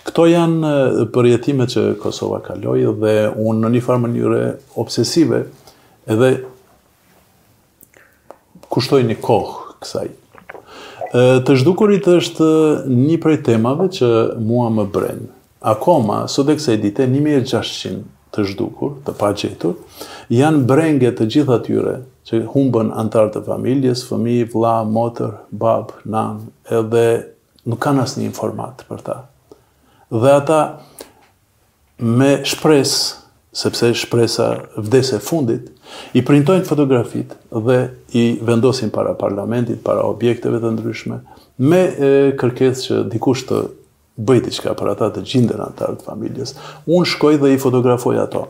Këto 0.05 0.25
janë 0.29 0.75
përjetimet 1.15 1.73
që 1.73 1.85
Kosova 2.03 2.43
kaloi 2.45 2.83
dhe 3.01 3.15
unë 3.41 3.63
në 3.65 3.71
një 3.73 3.81
farë 3.87 4.03
mënyre 4.05 4.43
obsesive 4.83 5.41
edhe 6.13 6.29
kushtoj 8.75 9.01
një 9.09 9.17
kohë 9.25 9.79
kësaj 9.81 10.07
të 11.15 11.53
zhdukurit 11.61 12.07
është 12.11 12.47
një 12.91 13.17
prej 13.23 13.37
temave 13.47 13.85
që 13.95 14.07
mua 14.45 14.67
më 14.73 14.83
brenë. 14.91 15.27
Akoma, 15.65 16.23
sot 16.29 16.49
e 16.51 16.55
kse 16.59 16.75
dite, 16.81 17.05
1600 17.09 18.03
të 18.35 18.43
zhdukur, 18.51 18.97
të 19.05 19.13
pa 19.17 19.29
gjetur, 19.37 19.77
janë 20.33 20.65
brenge 20.67 21.11
të 21.15 21.29
gjitha 21.31 21.57
tyre 21.65 21.93
që 22.27 22.41
humbën 22.51 22.89
antarë 22.99 23.31
të 23.37 23.45
familjes, 23.47 24.03
fëmi, 24.09 24.41
vla, 24.53 24.79
motër, 24.89 25.31
babë, 25.55 26.01
nan, 26.11 26.41
edhe 26.73 27.05
nuk 27.69 27.79
kanë 27.85 28.03
asë 28.03 28.19
një 28.19 28.27
informatë 28.29 28.89
për 28.89 29.05
ta. 29.07 29.17
Dhe 30.13 30.33
ata 30.35 30.59
me 32.01 32.33
shpresë 32.45 33.24
sepse 33.55 33.93
shpresa 33.95 34.49
vdes 34.75 35.11
e 35.15 35.19
fundit, 35.23 35.71
i 36.17 36.23
printojnë 36.25 36.65
fotografit 36.67 37.31
dhe 37.55 37.77
i 38.17 38.25
vendosin 38.43 38.91
para 38.91 39.15
parlamentit, 39.15 39.79
para 39.85 40.03
objekteve 40.09 40.59
të 40.59 40.73
ndryshme, 40.75 41.21
me 41.71 41.81
kërkes 42.35 42.81
që 42.89 42.99
dikush 43.15 43.45
të 43.47 43.61
bëjti 44.15 44.53
qka 44.59 44.73
për 44.79 44.89
ata 44.93 45.07
të 45.11 45.23
gjindën 45.27 45.59
antarët 45.63 46.03
familjes. 46.07 46.53
Unë 46.87 47.07
shkoj 47.13 47.37
dhe 47.41 47.49
i 47.51 47.57
fotografoj 47.59 48.17
ato. 48.21 48.45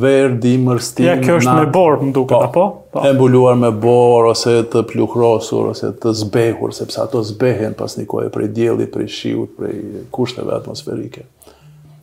Verdi, 0.00 0.54
mërstim, 0.64 1.04
Ja, 1.10 1.18
kjo 1.20 1.36
është 1.40 1.56
me 1.58 1.66
borë, 1.72 1.98
më 2.06 2.14
duke, 2.16 2.32
po, 2.32 2.40
apo? 2.48 2.64
Po, 2.86 2.86
po. 2.96 3.02
Embulluar 3.10 3.58
me 3.60 3.68
borë, 3.82 4.30
ose 4.34 4.54
të 4.72 4.84
pluhrosur, 4.88 5.68
ose 5.74 5.90
të 6.00 6.14
zbehur, 6.22 6.72
sepse 6.76 7.02
ato 7.04 7.20
zbehen 7.28 7.76
pas 7.76 7.92
një 8.00 8.08
kohë 8.08 8.32
prej 8.32 8.48
djelit, 8.56 8.92
prej 8.94 9.12
shiut, 9.18 9.52
prej 9.60 9.76
kushteve 10.16 10.56
atmosferike. 10.56 11.28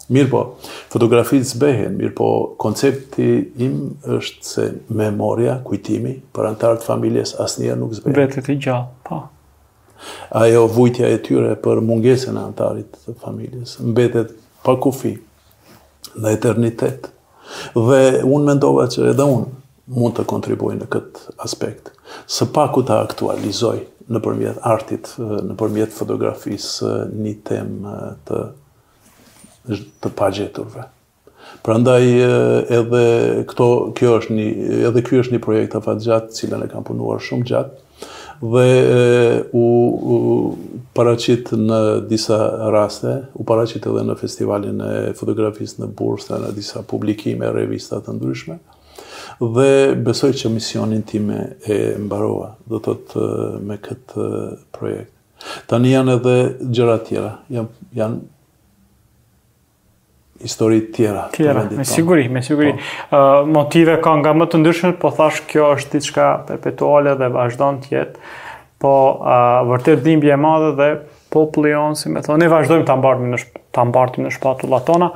Mirë 0.09 0.29
po, 0.31 0.39
fotografit 0.89 1.45
zbehen, 1.45 1.95
mirë 1.99 2.13
po, 2.17 2.27
koncepti 2.61 3.25
im 3.61 3.75
është 4.17 4.41
se 4.49 4.63
memoria, 4.97 5.59
kujtimi, 5.67 6.15
për 6.33 6.47
antarët 6.49 6.85
familjes, 6.85 7.35
asë 7.43 7.61
njerë 7.67 7.77
nuk 7.83 7.93
zbehen. 7.99 8.15
Vetët 8.17 8.49
i 8.49 8.57
gjallë, 8.57 8.89
po. 9.05 9.19
Ajo 10.39 10.63
vujtja 10.71 11.11
e 11.13 11.19
tyre 11.25 11.53
për 11.61 11.83
mungesën 11.85 12.33
e 12.33 12.41
antarit 12.47 12.97
të 13.03 13.13
familjes, 13.21 13.75
mbetet 13.83 14.31
pa 14.65 14.77
kufi 14.81 15.13
dhe 16.15 16.33
eternitet. 16.37 17.11
Dhe 17.75 18.01
unë 18.25 18.47
mendova 18.47 18.87
që 18.93 19.11
edhe 19.11 19.27
unë 19.29 19.59
mund 19.93 20.17
të 20.17 20.25
kontribuoj 20.29 20.77
në 20.79 20.87
këtë 20.93 21.35
aspekt. 21.45 21.91
Së 22.29 22.47
paku 22.53 22.81
të 22.85 22.97
aktualizoj 23.03 23.75
në 24.09 24.23
përmjet 24.25 24.63
artit, 24.69 25.11
në 25.21 25.57
përmjet 25.61 25.93
fotografisë 25.93 26.95
një 27.19 27.35
tem 27.49 27.75
të 28.29 28.41
të 29.75 30.11
pagjeturve. 30.17 30.85
Pra 31.65 31.75
ndaj 31.81 32.05
edhe 32.77 33.03
këto, 33.49 33.67
kjo 33.97 34.15
është 34.21 34.35
një, 34.37 34.47
edhe 34.89 35.03
ky 35.05 35.19
është 35.23 35.35
një 35.35 35.41
projekt 35.43 35.73
të 35.75 35.81
fatë 35.85 36.05
gjatë, 36.05 36.35
cilën 36.37 36.65
e 36.65 36.69
kam 36.71 36.85
punuar 36.87 37.21
shumë 37.25 37.47
gjatë, 37.49 37.83
dhe 38.39 38.65
u 39.59 39.63
paracit 40.95 41.51
në 41.59 41.79
disa 42.07 42.37
raste, 42.71 43.15
u 43.33 43.43
paracit 43.49 43.87
edhe 43.89 44.05
në 44.07 44.15
festivalin 44.21 44.79
e 44.85 44.93
fotografisë 45.19 45.83
në 45.83 45.89
burs, 45.99 46.29
dhe 46.29 46.39
në 46.45 46.53
disa 46.55 46.85
publikime, 46.87 47.49
revistat 47.55 48.07
të 48.07 48.15
ndryshme, 48.19 48.59
dhe 49.43 49.69
besoj 50.05 50.31
që 50.39 50.53
misionin 50.53 51.03
time 51.07 51.41
e 51.71 51.79
mbarova 52.01 52.53
dhe 52.71 52.79
të 52.85 52.95
të 53.11 53.27
me 53.67 53.77
këtë 53.83 54.29
projekt. 54.75 55.15
Tani 55.71 55.93
janë 55.95 56.17
edhe 56.19 56.37
gjëra 56.75 56.97
tjera, 57.07 57.35
janë 57.49 58.37
histori 60.41 60.91
tjera. 60.91 61.27
Tjera, 61.33 61.63
me 61.77 61.85
siguri, 61.85 62.29
me 62.29 62.41
siguri. 62.43 62.73
Po. 63.09 63.45
Motive 63.47 63.99
ka 64.01 64.13
nga 64.21 64.33
më 64.33 64.47
të 64.49 64.61
ndryshmet, 64.61 64.99
po 65.01 65.11
thash 65.15 65.43
kjo 65.51 65.71
është 65.75 65.97
diçka 65.97 66.27
perpetuale 66.47 67.15
dhe 67.19 67.27
vazhdojnë 67.33 67.81
tjetë, 67.87 68.25
po 68.79 68.93
vërtet 69.71 70.03
dhimbje 70.05 70.33
e 70.35 70.39
madhe 70.39 70.71
dhe 70.79 70.89
populli 71.33 71.75
onë, 71.77 71.99
si 72.01 72.11
me 72.13 72.23
thonë, 72.25 72.39
ne 72.45 72.51
vazhdojmë 72.53 72.87
të 72.89 73.79
ambartim 73.83 74.25
në 74.29 74.33
shpatullat 74.37 74.87
tona 74.87 75.11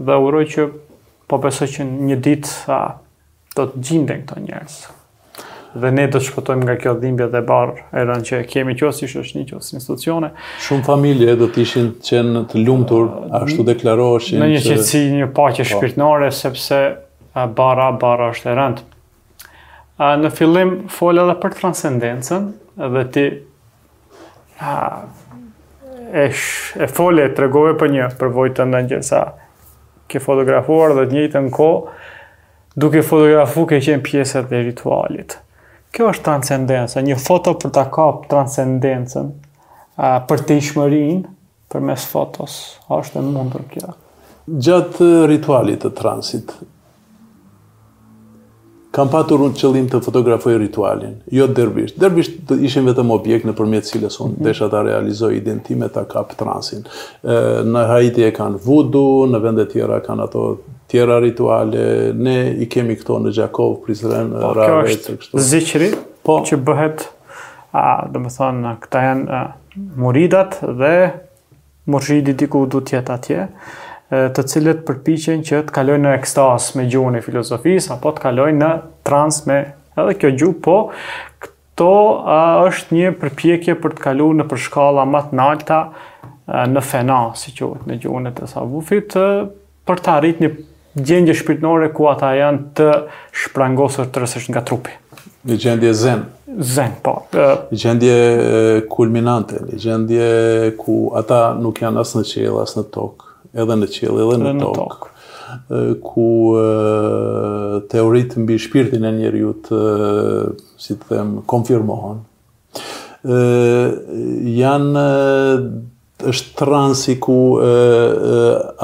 dhe 0.00 0.20
uroj 0.26 0.44
që 0.54 0.68
po 1.30 1.38
besoj 1.44 1.68
që 1.74 1.86
një 2.10 2.20
ditë 2.24 2.80
do 3.58 3.66
të 3.66 3.80
gjindën 3.88 4.24
këto 4.24 4.40
njerës 4.46 4.78
dhe 5.78 5.90
ne 5.94 6.06
do 6.10 6.18
të 6.18 6.24
shpëtojmë 6.30 6.66
nga 6.66 6.74
kjo 6.82 6.92
dhimbje 6.98 7.26
dhe 7.30 7.40
barr 7.46 7.76
e 7.94 8.02
rënë 8.06 8.26
që 8.26 8.38
kemi 8.50 8.74
qoftë 8.78 9.06
si 9.10 9.18
është 9.22 9.38
një 9.40 9.44
qoftë 9.50 9.76
institucione. 9.78 10.30
Shumë 10.66 10.86
familje 10.86 11.34
do 11.40 11.46
të 11.52 11.62
ishin 11.62 11.90
të 11.92 12.08
qenë 12.08 12.42
të 12.50 12.62
lumtur 12.66 13.06
ashtu 13.40 13.66
deklaroheshin 13.68 14.38
se 14.40 14.42
në 14.42 14.48
një 14.54 14.62
qetësi 14.64 14.96
që... 14.96 15.12
një 15.20 15.28
paqe 15.36 15.62
po. 15.62 15.68
shpirtënore 15.72 16.30
oh. 16.30 16.34
sepse 16.40 16.80
barra 17.60 17.90
barra 18.02 18.32
është 18.34 18.50
e 18.50 18.56
rënë. 18.58 18.86
A 20.02 20.08
në 20.18 20.30
fillim 20.34 20.72
fol 20.90 21.20
edhe 21.22 21.36
për 21.42 21.54
transcendencën 21.60 22.48
dhe 22.96 23.04
ti 23.14 23.24
a 24.70 24.74
e 26.20 26.24
e 26.26 26.86
folë 26.90 27.28
tregove 27.38 27.76
për 27.78 27.92
një 27.94 28.08
përvojë 28.18 28.56
të 28.58 28.66
ndonjësa 28.72 29.20
që 30.10 30.22
fotografuar 30.24 30.96
dhe 30.98 31.04
të 31.06 31.14
njëjtën 31.16 31.46
kohë 31.54 31.94
duke 32.82 33.04
fotografuar 33.06 33.68
ke 33.70 33.78
qenë 33.86 34.02
pjesa 34.08 34.42
e 34.50 34.64
ritualit 34.66 35.38
kjo 35.94 36.08
është 36.14 36.24
transcendenca, 36.26 37.00
një 37.04 37.16
foto 37.20 37.54
për 37.58 37.72
ta 37.74 37.84
kap 37.92 38.26
transcendencën, 38.30 39.30
uh, 39.30 40.06
për 40.30 40.44
të 40.48 40.58
ishmërin, 40.62 41.22
për 41.70 41.86
mes 41.86 42.04
fotos, 42.10 42.56
është 42.94 43.20
e 43.20 43.24
mundur 43.26 43.64
kjo. 43.70 43.94
Gjatë 44.50 45.08
ritualit 45.30 45.84
të 45.84 45.92
transit, 45.98 46.54
kam 48.90 49.08
patur 49.10 49.44
unë 49.46 49.54
qëllim 49.60 49.84
të 49.92 50.00
fotografoj 50.02 50.56
ritualin, 50.58 51.12
jo 51.36 51.46
dërbisht. 51.50 51.94
Dërbisht 52.02 52.40
të 52.50 52.56
ishim 52.66 52.88
vetëm 52.90 53.12
objekt 53.14 53.46
në 53.46 53.52
përmjetë 53.58 53.88
cilës 53.92 54.16
unë, 54.20 54.34
dhe 54.34 54.40
mhm. 54.40 54.48
desha 54.48 54.68
ta 54.72 54.80
realizoj 54.86 55.30
identime 55.38 55.88
ta 55.94 56.02
kap 56.10 56.32
transin. 56.38 56.82
në 57.70 57.84
Haiti 57.90 58.24
e 58.26 58.32
kanë 58.34 58.58
vudu, 58.64 59.04
në 59.30 59.42
vendet 59.44 59.70
tjera 59.76 60.00
kanë 60.06 60.26
ato 60.26 60.44
tjera 60.90 61.20
rituale, 61.22 61.84
ne 62.18 62.36
i 62.58 62.66
kemi 62.72 62.98
këto 62.98 63.20
në 63.22 63.34
Gjakov, 63.36 63.76
Prizren, 63.84 64.32
po, 64.34 64.50
Rave, 64.58 64.90
të 64.90 65.14
kështu. 65.20 65.30
Kjo 65.30 65.38
është 65.38 65.46
zikri 65.52 65.90
po, 66.26 66.40
që 66.48 66.58
bëhet, 66.66 67.04
a, 67.78 67.84
dhe 68.10 68.24
më 68.24 68.32
thonë, 68.34 68.72
këta 68.82 69.04
janë 69.06 69.40
muridat 70.02 70.58
dhe 70.82 70.92
mërshidi 71.90 72.34
diku 72.42 72.66
du 72.70 72.82
tjetë 72.90 73.14
atje 73.20 73.46
të 74.10 74.42
cilët 74.50 74.80
përpiqen 74.88 75.44
që 75.46 75.60
të 75.68 75.74
kalojnë 75.76 76.08
në 76.08 76.14
ekstaz 76.18 76.72
me 76.78 76.86
gjuhën 76.90 77.18
e 77.20 77.22
filozofisë 77.22 77.92
apo 77.94 78.10
të 78.16 78.24
kalojnë 78.24 78.58
në 78.58 78.70
trans 79.06 79.42
me 79.46 79.58
edhe 79.98 80.16
kjo 80.18 80.30
gjuhë, 80.40 80.58
po 80.64 80.76
këto 81.44 81.90
a, 82.26 82.40
është 82.66 82.96
një 82.96 83.12
përpjekje 83.20 83.76
për 83.84 83.94
të 83.96 84.04
kaluar 84.08 84.38
në 84.40 84.48
përshkalla 84.50 85.04
më 85.12 85.22
të 85.30 85.38
larta 85.38 85.80
në 86.74 86.82
fena, 86.82 87.20
si 87.38 87.54
quhet 87.54 87.86
në 87.86 88.00
gjuhën 88.02 88.26
e 88.26 88.34
tasavufit, 88.40 89.14
për 89.86 90.02
të 90.02 90.16
arritur 90.16 90.48
një 90.48 90.52
gjendje 91.06 91.36
shpirtënore 91.38 91.92
ku 91.94 92.08
ata 92.10 92.32
janë 92.34 92.64
të 92.80 92.88
shprangosur 93.44 94.10
të 94.10 94.24
nga 94.56 94.64
trupi. 94.66 94.90
Një 95.46 95.56
gjendje 95.62 95.94
zen. 95.96 96.24
Zen, 96.58 96.96
po. 97.06 97.14
Një 97.32 97.78
gjendje 97.84 98.16
kulminante, 98.90 99.62
një 99.70 99.78
gjendje 99.84 100.28
ku 100.82 101.12
ata 101.16 101.52
nuk 101.62 101.78
janë 101.84 102.02
asë 102.02 102.18
në 102.24 102.28
qelë, 102.34 102.58
asë 102.66 102.80
në 102.80 102.88
tokë, 102.98 103.29
edhe 103.58 103.76
në 103.80 103.88
qëllë, 103.90 104.24
edhe 104.36 104.52
në 104.56 104.68
tokë, 104.78 105.12
ku 106.06 106.26
teoritë 107.90 108.42
mbi 108.44 108.58
shpirtin 108.62 109.06
e 109.08 109.12
njerë 109.16 109.44
të 109.66 109.82
si 110.80 110.96
të 110.96 111.10
themë, 111.10 111.42
konfirmohon, 111.50 112.20
janë 114.54 115.06
është 116.30 116.56
transi 116.60 117.14
ku 117.24 117.36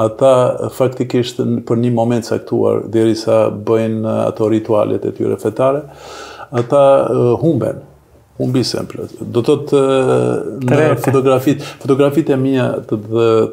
ata 0.03 0.33
faktikisht 0.75 1.39
për 1.67 1.81
një 1.83 1.91
moment 1.95 2.27
saktuar, 2.27 2.83
dherisa 2.93 3.45
bëjnë 3.51 4.17
ato 4.25 4.47
ritualet 4.51 5.05
e 5.05 5.13
tyre 5.17 5.39
fetare, 5.41 5.85
ata 6.51 6.81
humben. 7.43 7.85
Unë 8.37 8.53
bi 8.53 8.61
sempre. 8.67 9.07
Do 9.33 9.41
të 9.45 9.53
të 9.71 9.79
në 10.69 10.77
fotografit, 11.01 11.63
fotografit 11.81 12.29
e 12.29 12.37
mija 12.37 12.67
të, 12.89 12.99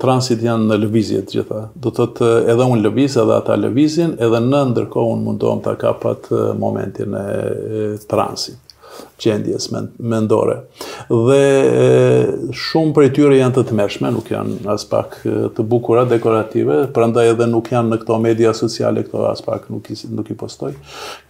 transit 0.02 0.42
janë 0.44 0.68
në 0.68 0.78
lëvizje 0.82 1.22
të 1.24 1.38
gjitha. 1.40 1.62
Do 1.86 1.92
të 1.96 2.08
të 2.18 2.28
edhe 2.52 2.68
unë 2.74 2.84
lëviz, 2.88 3.16
edhe 3.24 3.38
ata 3.38 3.56
lëvizin, 3.62 4.16
edhe 4.28 4.42
në 4.44 4.62
ndërkohë 4.74 5.14
unë 5.16 5.26
mundohem 5.30 5.64
të 5.68 5.76
kapat 5.86 6.28
momentin 6.60 7.16
e, 7.20 7.24
e 7.80 7.84
transit 8.12 8.60
gjendjes 9.22 9.68
mendore. 9.98 10.56
Dhe 11.08 12.52
shumë 12.54 12.94
për 12.96 13.04
e 13.08 13.12
tyre 13.16 13.38
janë 13.38 13.56
të 13.56 13.64
të 13.68 13.76
mershme, 13.78 14.10
nuk 14.14 14.28
janë 14.32 14.68
as 14.74 14.84
pak 14.90 15.18
të 15.24 15.66
bukura, 15.70 16.04
dekorative, 16.10 16.80
prandaj 16.96 17.28
edhe 17.32 17.48
nuk 17.50 17.70
janë 17.72 17.92
në 17.94 18.00
këto 18.02 18.18
media 18.24 18.52
sociale, 18.56 19.04
këto 19.06 19.24
as 19.30 19.42
pak 19.46 19.68
nuk 19.72 20.30
i 20.30 20.36
postoj. 20.40 20.74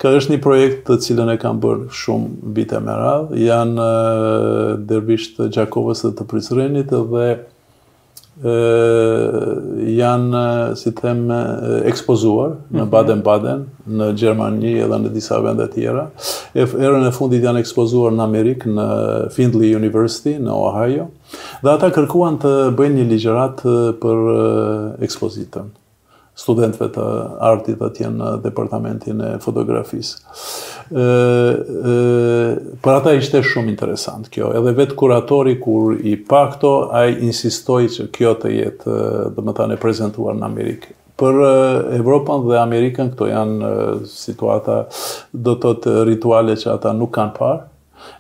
Ka 0.03 0.13
është 0.19 0.35
një 0.37 0.43
projekt 0.45 0.85
të 0.89 0.99
cilën 1.07 1.35
e 1.35 1.39
kam 1.43 1.61
bërë 1.63 1.89
shumë 2.03 2.55
vite 2.57 2.81
më 2.87 2.99
radhë, 3.03 3.45
janë 3.45 3.91
dërbisht 4.91 5.37
të 5.39 5.51
Gjakovës 5.59 6.07
dhe 6.09 6.15
të 6.21 6.29
Prisrenit 6.33 6.93
dhe 6.93 7.05
janë, 8.43 10.43
si 10.79 10.91
them, 10.99 11.29
ekspozuar 11.87 12.57
në 12.75 12.81
mhm. 12.83 12.91
Baden-Baden, 12.91 13.63
në 13.99 14.09
Gjermani 14.19 14.73
edhe 14.83 14.99
në 15.05 15.09
disa 15.15 15.39
vendet 15.45 15.73
tjera. 15.77 16.09
Erën 16.59 17.07
e 17.07 17.11
fundit 17.15 17.45
janë 17.47 17.61
ekspozuar 17.63 18.13
në 18.17 18.25
Amerikë, 18.27 18.69
në 18.79 18.87
Findley 19.35 19.77
University, 19.79 20.39
në 20.43 20.51
Ohio, 20.57 21.07
dhe 21.63 21.71
ata 21.77 21.91
kërkuan 21.95 22.39
të 22.43 22.57
bëjnë 22.79 22.97
një 23.03 23.09
ligjerat 23.15 23.63
për 24.03 24.25
ekspozitën 25.05 25.73
studentëve 26.35 26.89
të 26.95 27.03
artit 27.47 27.83
atje 27.83 28.09
në 28.11 28.33
departamentin 28.43 29.21
e 29.23 29.29
fotografisë. 29.43 30.17
Për 32.85 32.91
ata 32.95 33.13
ishte 33.19 33.43
shumë 33.47 33.69
interesant 33.73 34.31
kjo, 34.35 34.51
edhe 34.59 34.73
vetë 34.81 34.95
kuratori 34.99 35.55
kur 35.63 35.93
i 36.01 36.13
pa 36.29 36.45
këto, 36.53 36.73
a 36.95 37.05
i 37.11 37.15
insistoj 37.29 37.85
që 37.97 38.03
kjo 38.15 38.33
të 38.43 38.49
jetë 38.55 38.91
dhe 39.37 39.43
më 39.47 39.53
tane 39.61 39.77
prezentuar 39.83 40.35
në 40.39 40.45
Amerikë. 40.51 40.91
Për 41.15 41.35
Evropën 42.01 42.39
dhe 42.49 42.57
Amerikën 42.59 43.09
këto 43.13 43.25
janë 43.31 43.61
situata 44.11 44.77
do 45.31 45.53
të 45.63 45.71
të 45.85 45.93
rituale 46.09 46.55
që 46.59 46.69
ata 46.75 46.91
nuk 46.99 47.13
kanë 47.15 47.37
parë, 47.39 47.63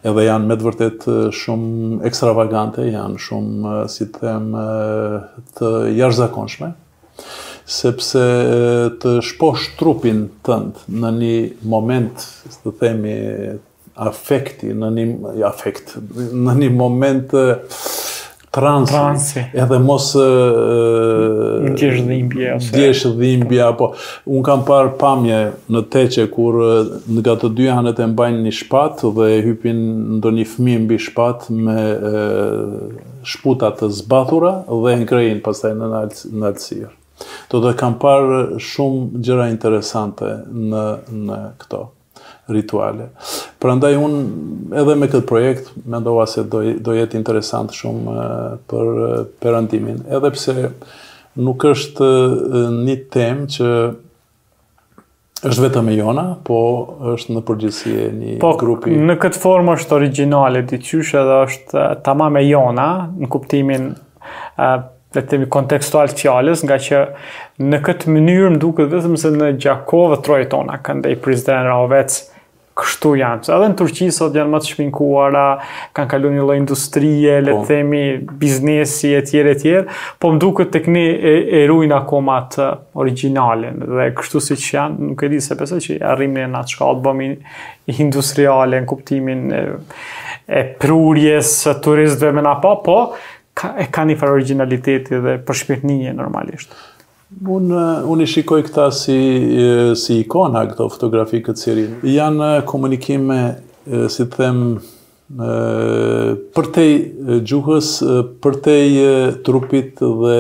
edhe 0.06 0.28
janë 0.28 0.48
me 0.48 0.54
të 0.60 0.64
vërtet 0.68 1.00
shumë 1.40 1.72
ekstravagante, 2.08 2.80
janë 2.94 3.18
shumë, 3.26 3.60
si 3.90 4.04
të 4.06 4.16
them, 4.22 4.46
të 5.58 5.68
jarëzakonshme 5.98 6.68
sepse 7.66 8.20
të 9.02 9.14
shposh 9.24 9.68
trupin 9.78 10.26
tënd 10.44 10.82
në 10.92 11.12
një 11.18 11.36
moment, 11.74 12.24
të 12.64 12.72
themi, 12.80 13.14
afekti, 14.08 14.74
në 14.74 14.90
një 14.96 15.06
afekt, 15.48 15.94
në 16.00 16.56
një 16.58 16.68
moment 16.76 17.30
transi, 18.54 18.90
transi. 18.94 19.42
edhe 19.58 19.78
mos 19.82 20.08
e, 20.18 20.24
ndjesh 21.74 22.02
dhimbje 22.06 22.52
ose 22.54 23.10
dhimbje 23.18 23.62
apo 23.66 23.88
un 24.30 24.44
kam 24.46 24.60
parë 24.68 24.92
pamje 24.98 25.38
në 25.74 25.82
teqe 25.90 26.28
kur 26.30 26.60
nga 27.18 27.34
të 27.34 27.50
dy 27.58 27.66
anët 27.74 27.98
e 27.98 28.06
mbajnë 28.12 28.44
një 28.46 28.52
shpatë 28.60 29.10
dhe 29.16 29.30
hypin 29.48 29.80
ndonjë 30.20 30.46
fëmijë 30.52 30.82
mbi 30.86 31.00
shpatë 31.08 31.56
me 31.66 31.78
e, 31.82 32.26
shputa 33.34 33.72
të 33.78 33.90
zbathura 34.02 34.56
dhe 34.68 34.96
në 35.02 35.40
pastaj 35.42 35.74
në 35.80 35.90
nalt, 35.96 36.22
në 36.30 36.52
alësirë. 36.52 36.92
Do 37.52 37.60
të 37.64 37.72
kam 37.78 37.98
parë 38.00 38.60
shumë 38.62 39.22
gjëra 39.24 39.48
interesante 39.52 40.30
në, 40.54 40.84
në 41.24 41.40
këto 41.60 41.82
rituale. 42.52 43.08
Prandaj 43.62 43.92
un 43.96 44.12
unë 44.18 44.78
edhe 44.82 44.94
me 45.00 45.08
këtë 45.12 45.28
projekt, 45.28 45.70
me 45.88 46.00
ndoha 46.04 46.26
se 46.28 46.44
do, 46.52 46.60
do 46.84 46.92
jetë 46.96 47.16
interesant 47.18 47.72
shumë 47.72 48.26
për 48.68 49.02
perandimin. 49.42 50.02
Edhe 50.12 50.32
pse 50.34 50.56
nuk 51.44 51.64
është 51.70 52.08
një 52.84 52.98
temë 53.16 53.48
që 53.56 53.70
është 55.44 55.60
vetëm 55.66 55.88
e 55.92 55.94
jona, 55.98 56.24
po 56.46 56.56
është 57.12 57.34
në 57.36 57.42
përgjithësi 57.48 57.94
e 58.00 58.06
një 58.18 58.36
po, 58.44 58.54
grupi. 58.60 58.92
Po, 58.94 59.08
në 59.10 59.18
këtë 59.24 59.40
formë 59.42 59.74
është 59.78 59.96
originale, 59.98 60.62
diqysh 60.70 61.12
edhe 61.20 61.40
është 61.48 61.88
tamam 62.06 62.40
e 62.40 62.44
jona, 62.48 62.90
në 63.18 63.28
kuptimin 63.34 63.90
le 65.16 65.22
të 65.22 65.34
themi 65.34 65.48
kontekstual 65.52 66.10
nga 66.64 66.78
që 66.86 67.00
në 67.68 67.80
këtë 67.86 68.10
mënyrë 68.14 68.52
më 68.56 68.62
duket 68.62 68.92
vetëm 68.94 69.16
se 69.20 69.30
në 69.34 69.52
Gjakovë 69.62 70.20
trojtona 70.26 70.76
tona 70.78 70.80
kanë 70.84 71.16
prezident 71.24 71.66
Raovec 71.68 72.22
kështu 72.74 73.12
janë. 73.20 73.42
edhe 73.54 73.68
në 73.70 73.76
Turqi 73.78 74.08
sot 74.10 74.34
janë 74.34 74.50
më 74.50 74.58
të 74.64 74.68
shpinkuara, 74.72 75.42
kanë 75.94 76.10
kalu 76.10 76.30
një 76.34 76.42
lloj 76.42 76.56
industrie, 76.58 77.36
le 77.44 77.52
të 77.52 77.60
po. 77.60 77.66
themi 77.68 78.00
biznesi 78.42 79.12
etj 79.14 79.44
etj, 79.52 79.74
po 80.18 80.32
më 80.32 80.40
duket 80.42 80.72
tek 80.74 80.88
ne 80.90 81.04
e, 81.06 81.68
e 81.70 81.92
akoma 81.94 82.40
të 82.50 82.72
originalen 82.94 83.78
dhe 83.84 84.08
kështu 84.18 84.40
siç 84.48 84.64
janë, 84.74 84.96
nuk 85.12 85.22
e 85.22 85.28
di 85.28 85.40
se 85.40 85.54
besoj 85.54 85.78
që 85.86 86.00
arrimin 86.02 86.50
në 86.50 86.58
atë 86.64 86.74
shkallë 86.74 87.02
bëmi 87.06 87.30
industriale 88.02 88.80
në 88.82 88.86
kuptimin 88.90 89.52
e, 89.52 89.62
e 90.48 90.62
prurjes 90.82 91.54
së 91.62 91.78
turistëve 91.80 92.42
më 92.42 92.58
pa, 92.62 92.74
po 92.84 92.98
ka, 93.58 93.74
e 93.80 93.86
ka 93.90 94.04
një 94.08 94.16
farë 94.20 94.36
originaliteti 94.38 95.20
dhe 95.24 95.36
përshpirtninje 95.48 96.12
normalisht. 96.18 96.74
Unë 97.56 97.84
un 98.14 98.22
i 98.22 98.26
shikoj 98.30 98.60
këta 98.68 98.88
si, 98.94 99.18
si 99.98 100.20
ikona 100.22 100.66
këto 100.70 100.86
fotografi 100.92 101.40
këtë 101.46 101.62
sirin. 101.62 101.96
Janë 102.14 102.50
komunikime, 102.70 103.38
si 104.12 104.22
të 104.26 104.30
themë, 104.38 104.68
për 105.32 106.66
te 106.76 106.82
gjuhës, 107.48 107.86
për 108.44 108.56
te 108.66 108.74
trupit 109.46 110.00
dhe 110.04 110.34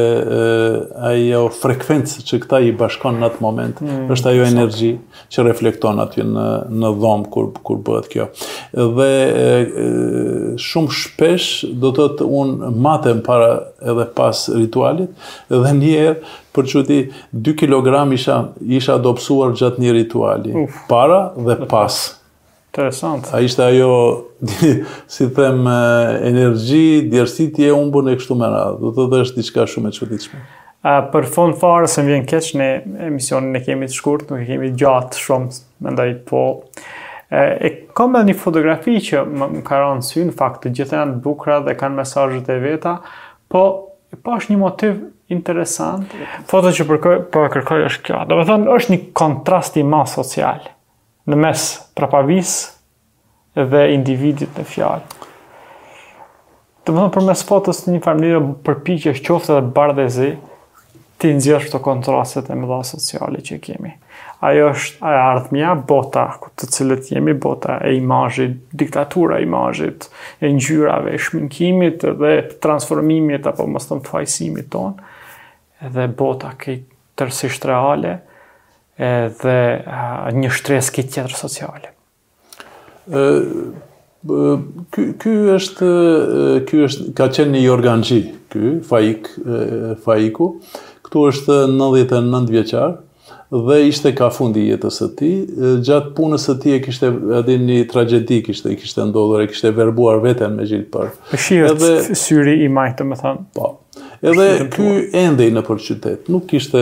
ajo 1.08 1.40
frekvencë 1.56 2.24
që 2.28 2.38
këta 2.44 2.58
i 2.68 2.74
bashkon 2.76 3.16
në 3.16 3.30
atë 3.30 3.38
moment, 3.46 3.78
mm, 3.80 4.10
është 4.12 4.28
ajo 4.34 4.42
energji 4.44 4.90
që 5.32 5.46
reflekton 5.48 6.02
aty 6.04 6.26
në 6.28 6.90
dhomë 7.00 7.32
kur 7.64 7.80
bëhet 7.86 8.10
kjo. 8.12 8.28
Dhe 8.74 9.10
shumë 10.66 10.96
shpesh 11.00 11.64
do 11.84 11.92
të 11.96 12.10
të 12.20 12.28
unë 12.42 12.72
matem 12.88 13.22
para 13.24 13.48
edhe 13.80 14.04
pas 14.20 14.36
ritualit 14.52 15.08
dhe 15.48 15.70
njerë 15.80 16.18
për 16.54 16.68
që 16.74 16.84
ti 16.90 17.00
2 17.48 17.56
kg 17.58 17.88
isha 18.12 18.98
dopsuar 19.02 19.56
gjatë 19.56 19.80
një 19.82 19.96
rituali, 19.96 20.68
para 20.92 21.22
dhe 21.48 21.56
pas 21.72 22.02
Interesant. 22.76 23.28
A 23.34 23.40
ishte 23.40 23.62
ajo, 23.64 24.22
si 25.08 25.28
them, 25.34 25.66
energji, 26.22 27.02
djersiti 27.10 27.66
e 27.66 27.70
umbën 27.76 28.08
e 28.10 28.14
kështu 28.18 28.34
më 28.34 28.48
radhë. 28.50 28.80
Do 28.80 28.90
të 28.96 29.04
dhe 29.12 29.20
është 29.22 29.38
diçka 29.38 29.66
shumë 29.70 29.92
e 29.92 29.96
qëtishme. 30.00 30.40
A, 30.82 30.96
për 31.12 31.28
fond 31.36 31.54
farë, 31.60 31.86
se 31.88 32.02
më 32.02 32.10
vjen 32.12 32.24
keqë 32.32 32.58
ne 32.58 32.66
emisionin 33.12 33.54
ne 33.54 33.62
kemi 33.62 33.86
të 33.86 33.94
shkurt, 33.94 34.32
nuk 34.34 34.42
kemi 34.48 34.72
gjatë 34.82 35.22
shumë, 35.22 35.60
më 35.86 35.94
ndaj 35.94 36.10
po. 36.32 36.42
E, 37.30 37.70
kam 37.94 38.18
edhe 38.18 38.32
një 38.32 38.38
fotografi 38.42 38.96
që 39.12 39.22
më, 39.22 39.50
më 39.60 39.64
ka 39.70 39.78
rënë 39.84 40.08
sy 40.10 40.26
në 40.26 40.34
fakt 40.42 40.66
të 40.66 40.74
gjitha 40.74 40.98
janë 41.04 41.22
bukura 41.24 41.60
dhe 41.68 41.78
kanë 41.78 42.00
mesazhet 42.02 42.50
e 42.50 42.58
veta, 42.64 42.96
po 43.54 43.64
pa 44.26 44.34
është 44.40 44.50
një 44.50 44.58
motiv 44.66 44.98
interesant. 45.34 46.10
Foto 46.50 46.74
që 46.74 46.90
për 46.90 47.20
po 47.34 47.46
kërkoj 47.54 47.86
është 47.92 48.08
kjo. 48.10 48.24
Domethënë 48.34 48.70
është 48.80 48.96
një 48.96 49.04
kontrast 49.22 49.78
i 49.80 49.86
social 50.16 50.73
në 51.30 51.38
mes 51.40 51.66
prapavis 51.96 52.54
dhe 53.56 53.84
individit 53.94 54.50
në 54.58 54.64
fjalë. 54.68 55.22
Të 56.84 56.92
më 56.92 57.00
thonë 57.04 57.12
për 57.14 57.24
mes 57.30 57.44
fotës 57.48 57.82
një 57.88 58.00
farë 58.04 58.20
mënyrë 58.20 58.42
përpikje 58.66 59.14
është 59.14 59.26
qofte 59.30 59.54
dhe 59.56 59.70
bardezi, 59.76 60.32
ti 61.22 61.30
nëzjerë 61.32 61.70
të 61.72 61.80
kontrastet 61.86 62.50
e 62.52 62.56
mëdha 62.60 62.80
sociali 62.84 63.40
që 63.46 63.60
kemi. 63.64 63.94
Ajo 64.44 64.66
është 64.74 65.00
aja 65.08 65.20
ardhmja, 65.30 65.70
bota, 65.88 66.26
ku 66.42 66.50
të 66.58 66.68
cilët 66.74 67.06
jemi, 67.14 67.32
bota 67.40 67.78
e 67.88 67.94
imajit, 67.96 68.58
diktatura 68.76 69.38
imajit, 69.40 70.10
e 70.44 70.50
njyrave, 70.52 71.14
e 71.16 71.22
shminkimit 71.24 72.04
dhe 72.20 72.34
transformimit 72.62 73.48
apo 73.48 73.64
mështë 73.72 73.96
të 74.04 74.12
fajsimit 74.12 74.68
tonë, 74.74 75.10
dhe 75.96 76.08
bota 76.20 76.52
këjtë 76.60 76.92
tërsisht 77.14 77.64
reale, 77.70 78.18
edhe 78.98 79.82
një 80.38 80.50
shtresë 80.54 80.92
këtë 80.98 81.12
tjetër 81.16 81.34
sociale. 81.36 81.90
E, 83.10 83.22
ky 84.94 85.06
ky 85.20 85.32
është 85.58 85.88
ky 86.70 86.84
është 86.88 87.14
ka 87.18 87.26
qenë 87.36 87.56
një 87.60 87.64
organxhi 87.74 88.20
ky 88.54 88.76
faik 88.88 89.26
faiku 90.06 90.52
këtu 91.04 91.24
është 91.30 91.56
99 91.74 92.46
vjeçar 92.54 92.94
dhe 93.54 93.76
ishte 93.86 94.14
ka 94.16 94.30
fundi 94.34 94.64
jetës 94.70 95.02
së 95.02 95.08
tij 95.20 95.34
gjatë 95.84 96.14
punës 96.16 96.48
së 96.48 96.56
tij 96.62 96.78
e 96.78 96.80
kishte 96.86 97.10
a 97.36 97.42
din 97.46 97.66
një 97.68 97.82
tragjedi 97.92 98.40
kishte 98.48 98.72
kishte 98.80 99.04
ndodhur 99.10 99.44
e 99.44 99.50
kishte 99.52 99.74
verbuar 99.76 100.24
veten 100.24 100.56
me 100.56 100.64
gjithë 100.70 100.90
për 100.94 101.12
edhe 101.60 102.16
syri 102.16 102.62
i 102.64 102.72
majtë 102.72 103.10
më 103.12 103.20
thon 103.20 103.44
po 103.58 103.74
Edhe 104.24 104.44
ky 104.72 104.90
endej 105.12 105.50
në 105.52 105.60
për 105.66 105.80
qytet, 105.84 106.28
nuk 106.32 106.52
ishte 106.56 106.80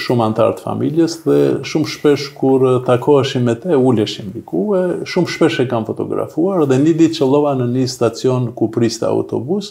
shumë 0.00 0.24
antar 0.26 0.56
të 0.58 0.64
familjes 0.64 1.14
dhe 1.22 1.36
shumë 1.70 1.90
shpesh 1.92 2.24
kur 2.34 2.64
takoheshim 2.86 3.44
me 3.46 3.54
te, 3.62 3.76
uleshim 3.78 4.32
diku, 4.34 4.64
shumë 5.10 5.30
shpesh 5.36 5.60
e 5.62 5.68
kam 5.70 5.86
fotografuar 5.86 6.64
dhe 6.66 6.80
një 6.82 6.96
ditë 7.02 7.20
që 7.20 7.28
lova 7.30 7.52
në 7.60 7.68
një 7.76 7.84
stacion 7.92 8.48
ku 8.58 8.66
priste 8.74 9.06
autobus, 9.06 9.70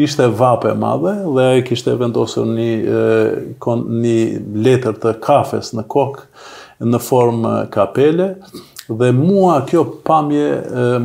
ishte 0.00 0.30
vape 0.40 0.72
madhe 0.80 1.12
dhe 1.36 1.46
e 1.58 1.62
kishte 1.68 1.92
vendosur 2.00 2.48
një 2.48 4.16
letër 4.64 4.96
të 5.04 5.12
kafes 5.28 5.74
në 5.76 5.84
kokë 5.92 6.88
në 6.88 7.04
formë 7.10 7.56
kapele, 7.76 8.30
Dhe 8.90 9.10
mua 9.12 9.60
kjo 9.70 9.84
pamje 10.02 10.56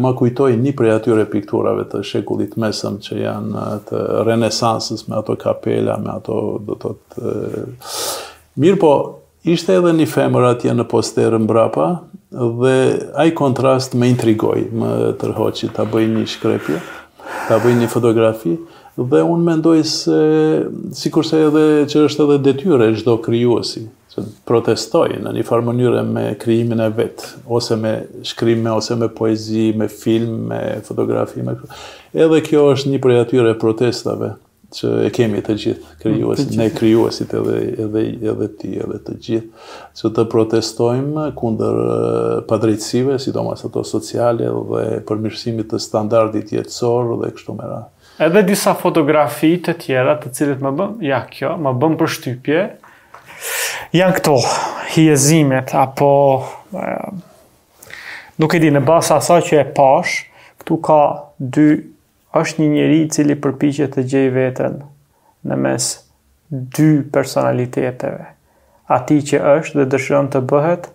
më 0.01 0.11
kujtoj 0.17 0.55
një 0.57 0.71
prej 0.77 0.93
atyre 0.95 1.25
pikturave 1.29 1.83
të 1.91 2.01
shekullit 2.09 2.55
mesëm 2.61 2.95
që 3.05 3.17
janë 3.21 3.65
të 3.91 3.99
renesansës 4.25 5.03
me 5.07 5.19
ato 5.19 5.35
kapela, 5.37 5.99
me 6.01 6.09
ato 6.09 6.39
do 6.65 6.77
të 6.81 6.93
të... 6.95 7.35
Mirë 8.65 8.79
po, 8.81 8.91
ishte 9.53 9.75
edhe 9.77 9.93
një 9.99 10.07
femër 10.15 10.47
atje 10.49 10.73
në 10.79 10.87
posterë 10.95 11.43
mbrapa 11.45 11.91
dhe 12.63 12.73
ai 13.21 13.35
kontrast 13.37 13.93
me 13.99 14.09
intrigoj, 14.09 14.63
më 14.81 15.13
tërhoqi 15.21 15.69
ta 15.77 15.85
bëj 15.85 16.07
një 16.15 16.25
shkrepje, 16.33 16.81
ta 17.51 17.61
bëj 17.61 17.77
një 17.83 17.91
fotografi, 17.93 18.57
dhe 19.03 19.23
unë 19.27 19.43
mendoj 19.43 19.81
se 19.83 20.19
si 20.95 21.11
kurse 21.11 21.39
edhe 21.49 21.63
që 21.91 22.03
është 22.07 22.25
edhe 22.27 22.37
detyre 22.45 22.89
gjdo 22.95 23.17
kryuasi, 23.25 23.83
që 24.13 24.23
protestoj 24.47 25.09
në 25.19 25.33
një 25.35 25.43
farë 25.47 25.67
mënyre 25.67 26.05
me 26.07 26.27
kryimin 26.39 26.79
e 26.85 26.87
vetë, 27.01 27.33
ose 27.51 27.75
me 27.79 27.95
shkrimme, 28.27 28.71
ose 28.71 28.95
me 28.99 29.09
poezi, 29.11 29.71
me 29.75 29.89
film, 29.91 30.45
me 30.53 30.61
fotografi, 30.87 31.43
me 31.43 31.57
kru... 31.59 31.67
edhe 32.15 32.41
kjo 32.47 32.65
është 32.75 32.93
një 32.95 33.03
prej 33.03 33.21
atyre 33.25 33.55
protestave 33.59 34.33
që 34.75 34.89
e 35.05 35.09
kemi 35.13 35.39
të 35.45 35.53
gjithë 35.61 35.91
kryuasit, 36.01 36.49
ne 36.59 36.65
kryuasit 36.75 37.31
edhe, 37.37 37.59
edhe, 37.83 38.01
edhe 38.31 38.47
ti, 38.59 38.71
edhe 38.83 38.97
të 39.07 39.13
gjithë, 39.27 39.67
që 39.99 40.11
të 40.17 40.25
protestojmë 40.33 41.27
kunder 41.37 41.77
eh, 41.81 42.39
padrejtësive, 42.49 43.15
si 43.23 43.31
do 43.35 43.45
mas 43.45 43.63
ato 43.67 43.85
sociale 43.87 44.49
dhe 44.71 44.85
përmirësimit 45.07 45.69
të 45.71 45.79
standardit 45.85 46.51
jetësor 46.57 47.13
dhe 47.21 47.31
kështu 47.37 47.55
me 47.61 47.69
edhe 48.19 48.43
disa 48.47 48.73
fotografi 48.79 49.55
të 49.65 49.73
tjera 49.83 50.13
të 50.21 50.31
cilët 50.35 50.61
më 50.63 50.71
bëm, 50.77 50.93
ja 51.05 51.21
kjo, 51.31 51.53
më 51.61 51.73
bëm 51.81 51.97
për 51.99 52.11
shtypje, 52.17 52.61
janë 53.97 54.17
këto 54.19 54.37
hjezimet, 54.95 55.73
apo 55.75 56.09
nuk 58.41 58.55
e 58.57 58.61
di 58.63 58.71
në 58.73 58.83
basa 58.87 59.19
asa 59.19 59.41
që 59.43 59.59
e 59.61 59.65
pash, 59.77 60.17
këtu 60.61 60.77
ka 60.87 60.99
dy, 61.39 61.67
është 62.35 62.61
një 62.63 62.69
njeri 62.77 63.01
cili 63.15 63.35
përpichet 63.39 63.93
të 63.97 64.03
gjej 64.11 64.29
vetën 64.35 64.79
në 65.47 65.57
mes 65.65 65.85
dy 66.77 66.89
personaliteteve, 67.15 68.25
ati 68.95 69.19
që 69.31 69.39
është 69.57 69.79
dhe 69.81 69.87
dëshërën 69.95 70.31
të 70.35 70.41
bëhet, 70.51 70.89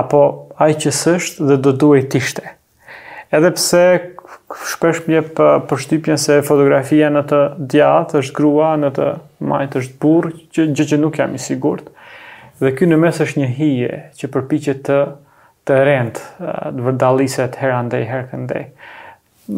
apo 0.00 0.20
ai 0.62 0.74
që 0.80 0.92
sështë 0.98 1.48
dhe 1.50 1.56
do 1.66 1.72
duhet 1.82 2.10
tishte. 2.14 2.44
Edhepse, 3.34 3.80
shpesh 4.60 5.02
më 5.08 5.14
jep 5.14 5.40
uh, 5.40 5.54
përshtypjen 5.70 6.18
se 6.20 6.38
fotografia 6.46 7.10
në 7.12 7.22
të 7.30 7.40
djathtë 7.74 8.20
është 8.22 8.36
grua, 8.36 8.72
në 8.80 8.90
të 8.96 9.08
majtë 9.48 9.80
është 9.82 9.98
burr, 10.02 10.30
që 10.54 10.66
gjë 10.76 10.88
që 10.92 10.98
nuk 11.02 11.18
jam 11.20 11.34
i 11.36 11.40
sigurt. 11.42 11.88
Dhe 12.62 12.72
ky 12.78 12.86
në 12.88 12.98
mes 13.02 13.20
është 13.24 13.42
një 13.42 13.50
hije 13.58 14.00
që 14.20 14.32
përpiqet 14.36 14.82
të 14.88 14.98
të 15.70 15.76
rend, 15.88 16.16
uh, 16.42 16.72
të 16.74 16.86
vërdalliset 16.90 17.60
herë 17.60 17.76
andej 17.78 18.06
herë 18.10 18.28
këndej. 18.32 18.64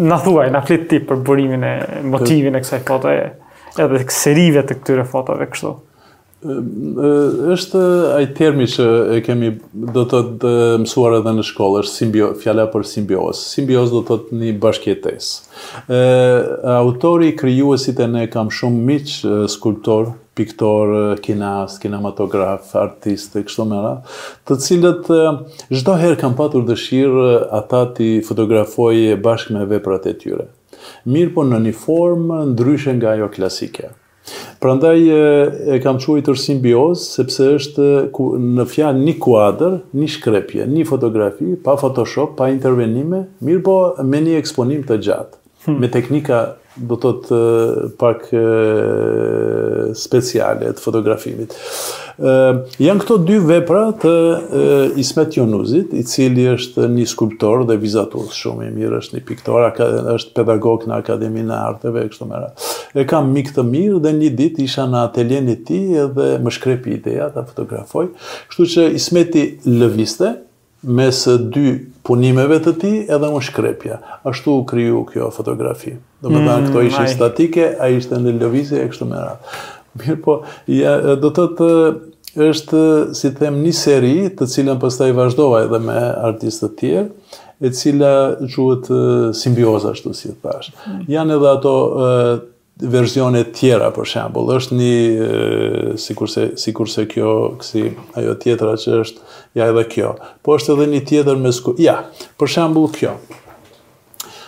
Na 0.05 0.19
thuaj, 0.25 0.49
na 0.53 0.61
flit 0.65 0.87
ti 0.91 0.99
për 1.05 1.21
burimin 1.25 1.65
e 1.69 1.75
motivin 2.09 2.57
e 2.59 2.63
kësaj 2.65 2.85
fotoje, 2.89 3.27
edhe 3.81 4.01
serive 4.15 4.63
të 4.65 4.79
këtyre 4.81 5.05
fotove 5.09 5.45
kështu 5.53 5.75
është 6.47 7.83
ai 8.17 8.27
termi 8.37 8.67
që 8.69 8.87
e 9.17 9.21
kemi 9.25 9.49
do 9.97 10.03
të 10.09 10.19
të 10.43 10.51
mësuar 10.83 11.15
edhe 11.19 11.33
në 11.39 11.45
shkollë, 11.51 11.81
është 11.87 12.01
simbio, 12.01 12.27
fjala 12.43 12.67
për 12.73 12.85
simbioz. 12.89 13.41
Simbioz 13.55 13.93
do 13.95 14.03
të 14.05 14.09
thotë 14.11 14.41
një 14.43 14.51
bashkëtesë. 14.63 15.55
Ë 15.89 16.75
autori 16.83 17.31
krijuesit 17.41 18.01
e 18.05 18.09
ne 18.13 18.27
kam 18.33 18.53
shumë 18.53 18.85
miq 18.91 19.15
skulptor 19.55 20.13
piktor, 20.35 20.89
kinast, 21.23 21.79
kinematograf, 21.79 22.73
artist, 22.81 23.37
e 23.39 23.45
kështu 23.47 23.67
me 23.71 23.79
radhë, 23.79 24.17
të 24.51 24.57
cilët 24.65 25.11
çdo 25.71 25.95
herë 26.01 26.19
kanë 26.25 26.35
patur 26.41 26.65
dëshirë 26.67 27.29
ata 27.55 27.85
ti 27.95 28.09
fotografojë 28.27 29.15
bashkë 29.23 29.55
me 29.61 29.67
veprat 29.77 30.11
e 30.11 30.17
tyre. 30.25 30.49
Mirë 31.07 31.31
po 31.39 31.47
në 31.47 31.63
një 31.69 31.77
formë 31.85 32.43
ndryshe 32.51 32.97
nga 32.99 33.15
ajo 33.15 33.31
klasike. 33.31 33.93
Pra 34.61 34.73
ndaj 34.75 34.99
e 35.13 35.79
kam 35.85 35.99
qua 36.01 36.17
i 36.21 36.25
tërë 36.25 36.83
sepse 37.03 37.49
është 37.59 37.89
në 38.45 38.65
fja 38.71 38.93
një 39.01 39.17
kuadër, 39.27 39.77
një 40.01 40.09
shkrepje, 40.17 40.67
një 40.77 40.87
fotografi, 40.89 41.51
pa 41.67 41.77
Photoshop, 41.83 42.37
pa 42.39 42.49
intervenime, 42.55 43.25
mirë 43.49 43.65
po 43.67 43.77
me 44.13 44.23
një 44.25 44.39
eksponim 44.41 44.85
të 44.89 45.01
gjatë, 45.09 45.41
hmm. 45.67 45.79
me 45.83 45.91
teknika 45.99 46.41
do 46.77 46.97
të 46.99 47.11
të 47.25 47.37
pak 48.01 48.29
e, 48.35 48.43
speciale 49.99 50.73
të 50.75 50.83
fotografimit. 50.83 51.55
E, 52.19 52.35
janë 52.83 53.03
këto 53.03 53.19
dy 53.27 53.37
vepra 53.47 53.85
të 54.03 54.15
e, 54.15 54.67
Ismet 55.03 55.37
Jonuzit, 55.39 55.93
i 55.95 56.03
cili 56.09 56.47
është 56.55 56.89
një 56.91 57.07
skulptor 57.11 57.65
dhe 57.69 57.79
vizatur 57.83 58.31
shumë 58.35 58.69
i 58.69 58.75
mirë, 58.75 59.01
është 59.05 59.19
një 59.19 59.25
piktor, 59.29 59.69
është 60.17 60.35
pedagog 60.39 60.89
në 60.91 60.99
Akademi 61.05 61.47
në 61.47 61.61
Arteve, 61.71 62.07
e 62.09 62.13
kështu 62.13 62.29
mëra. 62.31 62.51
E 62.99 63.07
kam 63.11 63.31
mikë 63.35 63.57
të 63.59 63.67
mirë 63.71 64.01
dhe 64.07 64.15
një 64.19 64.33
dit 64.43 64.59
isha 64.67 64.89
në 64.91 65.05
e 65.35 65.59
ti 65.67 65.83
edhe 66.01 66.31
më 66.43 66.53
shkrepi 66.59 66.97
ideja 66.99 67.29
të 67.35 67.47
fotografoj. 67.53 68.09
Kështu 68.51 68.67
që 68.75 68.89
Ismeti 68.99 69.47
Lëviste, 69.69 70.35
mes 70.85 71.21
dy 71.55 71.75
punimeve 72.05 72.59
të 72.63 72.73
ti 72.81 72.91
edhe 73.09 73.31
më 73.33 73.41
shkrepja. 73.49 73.99
Ashtu 74.29 74.57
u 74.61 74.65
kryu 74.69 75.05
kjo 75.09 75.31
fotografi. 75.35 75.95
Do 76.21 76.29
më 76.33 76.41
dhe 76.41 76.45
në 76.45 76.57
mm, 76.59 76.67
këto 76.69 76.83
ishe 76.89 77.05
statike, 77.15 77.69
a 77.81 77.89
ishte 77.93 78.19
në 78.21 78.35
lëvizje 78.43 78.83
e 78.85 78.89
kështu 78.91 79.09
më 79.09 79.23
ratë. 79.29 79.61
Mirë 80.03 80.19
po, 80.25 80.39
do 81.23 81.31
të 81.31 81.45
të 81.59 81.69
është, 82.51 82.83
si 83.15 83.31
them, 83.39 83.61
një 83.63 83.73
seri 83.79 84.15
të 84.35 84.49
cilën 84.51 84.81
përsta 84.83 85.07
i 85.07 85.15
vazhdova 85.15 85.63
edhe 85.69 85.79
me 85.85 85.95
artistët 86.29 86.75
tjerë, 86.81 87.07
e 87.65 87.71
cila 87.71 88.13
gjuhet 88.51 88.91
simbioza, 89.39 89.95
shtu 89.97 90.13
si 90.19 90.33
të 90.33 90.41
pashë. 90.45 90.75
Mm. 90.89 91.05
Janë 91.15 91.39
edhe 91.39 91.53
ato 91.57 91.77
versione 92.83 93.45
tjera 93.55 93.91
për 93.95 94.09
shembull 94.11 94.49
është 94.57 94.77
një 94.81 95.31
sikurse 96.03 96.47
sikurse 96.59 97.05
kjo 97.11 97.29
kësi 97.61 97.85
ajo 98.19 98.35
tjetra 98.43 98.73
që 98.83 98.97
është 99.05 99.31
ja 99.61 99.69
edhe 99.71 99.85
kjo 99.93 100.17
po 100.45 100.57
është 100.59 100.75
edhe 100.75 100.89
një 100.91 101.05
tjetër 101.07 101.39
me 101.39 101.53
sku 101.55 101.77
ja 101.79 102.01
për 102.41 102.51
shembull 102.59 102.91
kjo 102.97 103.17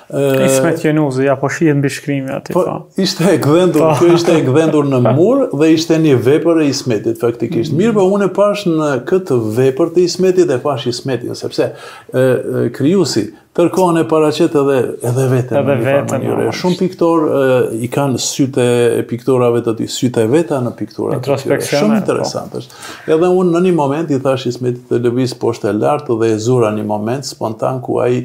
Ismet 0.06 0.84
Jenuzi, 0.84 1.24
ja 1.26 1.32
po 1.34 1.48
shihet 1.50 1.74
mbi 1.80 1.88
shkrimin 1.90 2.28
aty. 2.30 2.52
Po, 2.54 2.60
po. 2.62 2.74
ishte 3.02 3.24
e 3.32 3.40
gdhendur, 3.42 3.82
po. 3.88 3.96
kjo 3.98 4.12
ishte 4.14 4.36
e 4.38 4.44
gdhendur 4.46 4.86
në 4.86 5.00
mur 5.16 5.40
dhe 5.58 5.72
ishte 5.74 5.96
një 5.98 6.20
vepër 6.22 6.60
e 6.62 6.68
Ismetit 6.70 7.18
faktikisht. 7.18 7.72
Mirë, 7.74 7.96
po 7.96 8.04
unë 8.14 8.28
e 8.28 8.32
pash 8.36 8.68
në 8.70 8.90
këtë 9.08 9.40
vepër 9.58 9.90
të 9.96 10.04
Ismetit 10.06 10.46
dhe 10.46 10.60
pash 10.62 10.86
Ismetin 10.92 11.34
sepse 11.34 11.72
ë 12.14 12.70
krijuesi 12.78 13.26
Kërkohën 13.56 13.96
e 13.96 14.02
paracet 14.04 14.52
edhe, 14.58 14.74
edhe 15.08 15.24
vetën. 15.30 15.56
Edhe 15.56 15.76
vetën. 15.80 16.42
Shumë 16.60 16.76
piktor 16.76 17.22
e, 17.32 17.44
i 17.86 17.88
kanë 17.92 18.20
syte 18.20 18.66
e 18.98 19.04
piktorave 19.08 19.62
të 19.64 19.72
ty, 19.78 19.86
syte 19.88 20.26
e 20.26 20.28
veta 20.28 20.58
në 20.60 20.74
piktorat 20.76 21.24
të 21.24 21.38
Shumë 21.54 21.94
po. 21.94 22.00
interesant 22.02 22.58
është. 22.60 22.82
Edhe 23.16 23.30
unë 23.32 23.54
në 23.56 23.62
një 23.64 23.72
moment 23.78 24.12
i 24.12 24.20
thash 24.26 24.44
i 24.50 24.54
të 24.60 25.00
lëviz 25.06 25.32
poshtë 25.40 25.70
e 25.72 25.76
lartë 25.78 26.18
dhe 26.20 26.28
e 26.34 26.38
zura 26.46 26.74
një 26.76 26.84
moment 26.90 27.24
spontan 27.30 27.80
ku 27.86 28.00
a 28.04 28.10
i 28.12 28.20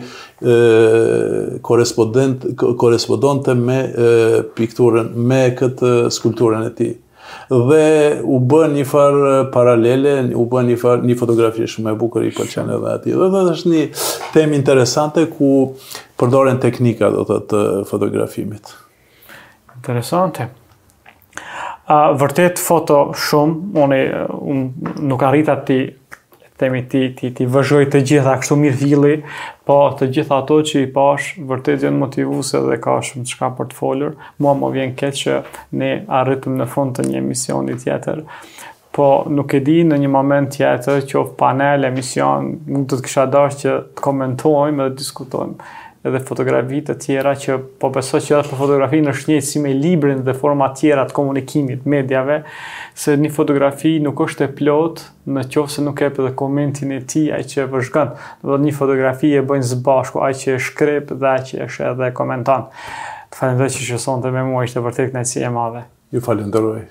korespondente 1.63 3.55
me 3.55 3.79
e, 3.87 4.11
pikturën, 4.57 5.13
me 5.15 5.43
këtë 5.61 5.95
skulpturën 6.17 6.67
e 6.67 6.73
ti 6.81 6.91
dhe 7.69 8.15
u 8.23 8.37
bën 8.49 8.73
një 8.75 8.85
far 8.87 9.17
paralele, 9.53 10.15
u 10.37 10.45
bën 10.51 10.69
një 10.71 10.77
far 10.81 11.03
një 11.05 11.15
fotografi 11.19 11.67
shumë 11.69 11.93
e 11.95 11.99
bukur 11.99 12.25
i 12.27 12.31
pëlqen 12.35 12.71
edhe 12.77 12.93
atij. 12.97 13.15
Dhe, 13.19 13.29
dhe 13.33 13.43
është 13.55 13.73
një 13.73 13.83
temë 14.35 14.57
interesante 14.59 15.25
ku 15.31 15.51
përdoren 16.21 16.61
teknika 16.63 17.11
do 17.13 17.25
të, 17.27 17.39
të 17.51 17.61
fotografimit. 17.89 18.71
Interesante. 19.81 20.49
A, 21.91 22.11
vërtet 22.15 22.61
foto 22.61 23.09
shumë, 23.17 23.81
unë 23.81 24.99
nuk 25.11 25.27
arrita 25.27 25.57
ti 25.67 25.81
temi 26.61 26.83
ti, 26.87 27.07
ti, 27.17 27.31
ti 27.39 27.47
vëzhoj 27.49 27.87
të 27.89 28.03
gjitha 28.05 28.35
kështu 28.37 28.57
mirë 28.61 28.79
vili, 28.83 29.11
po 29.65 29.77
të 29.97 30.11
gjitha 30.13 30.37
ato 30.43 30.59
që 30.69 30.83
i 30.85 30.89
pash, 30.93 31.31
vërtet 31.49 31.87
janë 31.87 32.01
motivuse 32.03 32.61
dhe 32.67 32.77
ka 32.83 32.99
shumë 33.07 33.25
qka 33.31 33.49
për 33.57 33.71
të 33.71 33.77
folër, 33.79 34.13
mua 34.45 34.53
më 34.59 34.69
vjen 34.75 34.93
ke 35.01 35.09
që 35.21 35.39
ne 35.81 35.91
arritëm 36.21 36.59
në 36.61 36.69
fund 36.75 36.93
të 36.99 37.07
një 37.09 37.21
emisioni 37.23 37.79
tjetër, 37.81 38.21
po 38.93 39.09
nuk 39.33 39.57
e 39.57 39.63
di 39.65 39.79
në 39.87 40.01
një 40.03 40.11
moment 40.13 40.53
tjetër 40.53 41.01
që 41.09 41.25
panel, 41.39 41.87
emision, 41.89 42.53
nuk 42.69 42.85
të 42.91 42.99
të 43.01 43.09
kisha 43.09 43.25
dash 43.33 43.63
që 43.63 43.77
të 43.95 44.05
komentojmë 44.09 44.89
dhe 44.89 44.97
diskutojmë 45.01 45.73
edhe 46.07 46.19
fotografi 46.25 46.79
të 46.81 46.95
tjera 47.03 47.31
që 47.37 47.55
po 47.81 47.91
beso 47.93 48.17
që 48.17 48.33
edhe 48.33 48.49
për 48.49 48.57
fotografi 48.57 49.01
në 49.05 49.11
shnjejtë 49.19 49.45
si 49.47 49.59
me 49.61 49.73
librin 49.77 50.23
dhe 50.25 50.33
forma 50.37 50.71
tjera 50.77 51.03
të 51.07 51.13
komunikimit 51.17 51.83
medjave, 51.89 52.39
se 52.97 53.13
një 53.21 53.29
fotografi 53.35 53.93
nuk 54.03 54.23
është 54.25 54.47
e 54.47 54.51
plot 54.57 55.03
në 55.29 55.43
qofë 55.53 55.75
se 55.75 55.83
nuk 55.85 56.01
e 56.01 56.09
për 56.13 56.29
dhe 56.29 56.33
komentin 56.41 56.95
e 56.97 57.01
ti 57.13 57.27
aj 57.33 57.45
që 57.53 57.61
e 57.65 57.67
vëzhgën, 57.75 58.13
dhe 58.47 58.59
një 58.65 58.75
fotografi 58.79 59.33
e 59.37 59.43
bëjnë 59.45 59.69
zbashku 59.75 60.23
aj 60.25 60.39
që 60.41 60.55
e 60.55 60.63
shkrip 60.69 61.13
dhe 61.21 61.31
aj 61.35 61.43
që 61.51 61.61
e 61.65 61.69
shkrip 61.75 62.01
dhe 62.01 62.11
komentan. 62.17 62.65
Të 63.31 63.37
falem 63.43 63.61
dhe 63.61 63.69
që 63.75 63.89
që 63.91 64.01
sonë 64.03 64.25
të 64.25 64.33
me 64.35 64.45
mua 64.49 64.65
ishte 64.65 64.81
vërtet 64.83 65.13
në 65.15 65.25
e 65.45 65.53
madhe. 65.53 65.85
Ju 66.11 66.19
falem 66.25 66.49
të 66.51 66.63
rojë. 66.65 66.87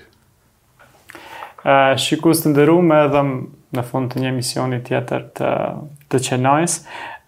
Shikus 2.01 2.39
të 2.41 2.55
ndërum 2.55 2.87
edhe 2.95 3.21
në 3.77 3.83
fund 3.85 4.09
të 4.09 4.23
një 4.23 4.31
emisioni 4.31 4.79
tjetër 4.83 5.27
të, 5.37 5.49
të 6.09 6.21
qenajs, 6.25 6.79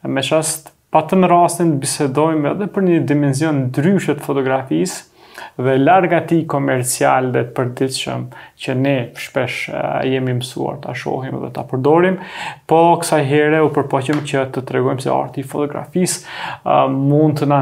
me 0.09 0.23
qast 0.25 0.71
pa 0.93 1.01
të 1.09 1.17
më 1.23 1.29
rastin 1.31 1.71
bisedojmë 1.81 2.51
edhe 2.51 2.67
për 2.73 2.85
një 2.89 2.99
dimenzion 3.09 3.63
dryshet 3.73 4.21
fotografisë 4.21 5.09
dhe 5.65 5.73
larga 5.79 6.19
ti 6.29 6.43
komercial 6.49 7.31
dhe 7.33 7.41
të 7.47 7.53
përdiqëm 7.57 8.27
që 8.63 8.75
ne 8.77 8.91
shpesh 9.17 9.71
uh, 9.73 9.77
jemi 10.05 10.35
mësuar 10.37 10.77
të 10.83 10.91
ashohim 10.91 11.39
dhe 11.41 11.49
të 11.55 11.61
apërdorim, 11.63 12.19
po 12.69 12.79
kësa 13.01 13.17
herë 13.25 13.63
u 13.65 13.71
përpoqim 13.73 14.21
që 14.29 14.45
të 14.53 14.63
tregojmë 14.69 15.03
se 15.07 15.11
arti 15.15 15.45
fotografisë 15.49 16.27
uh, 16.61 16.85
mund 16.93 17.41
të 17.41 17.49
në 17.49 17.61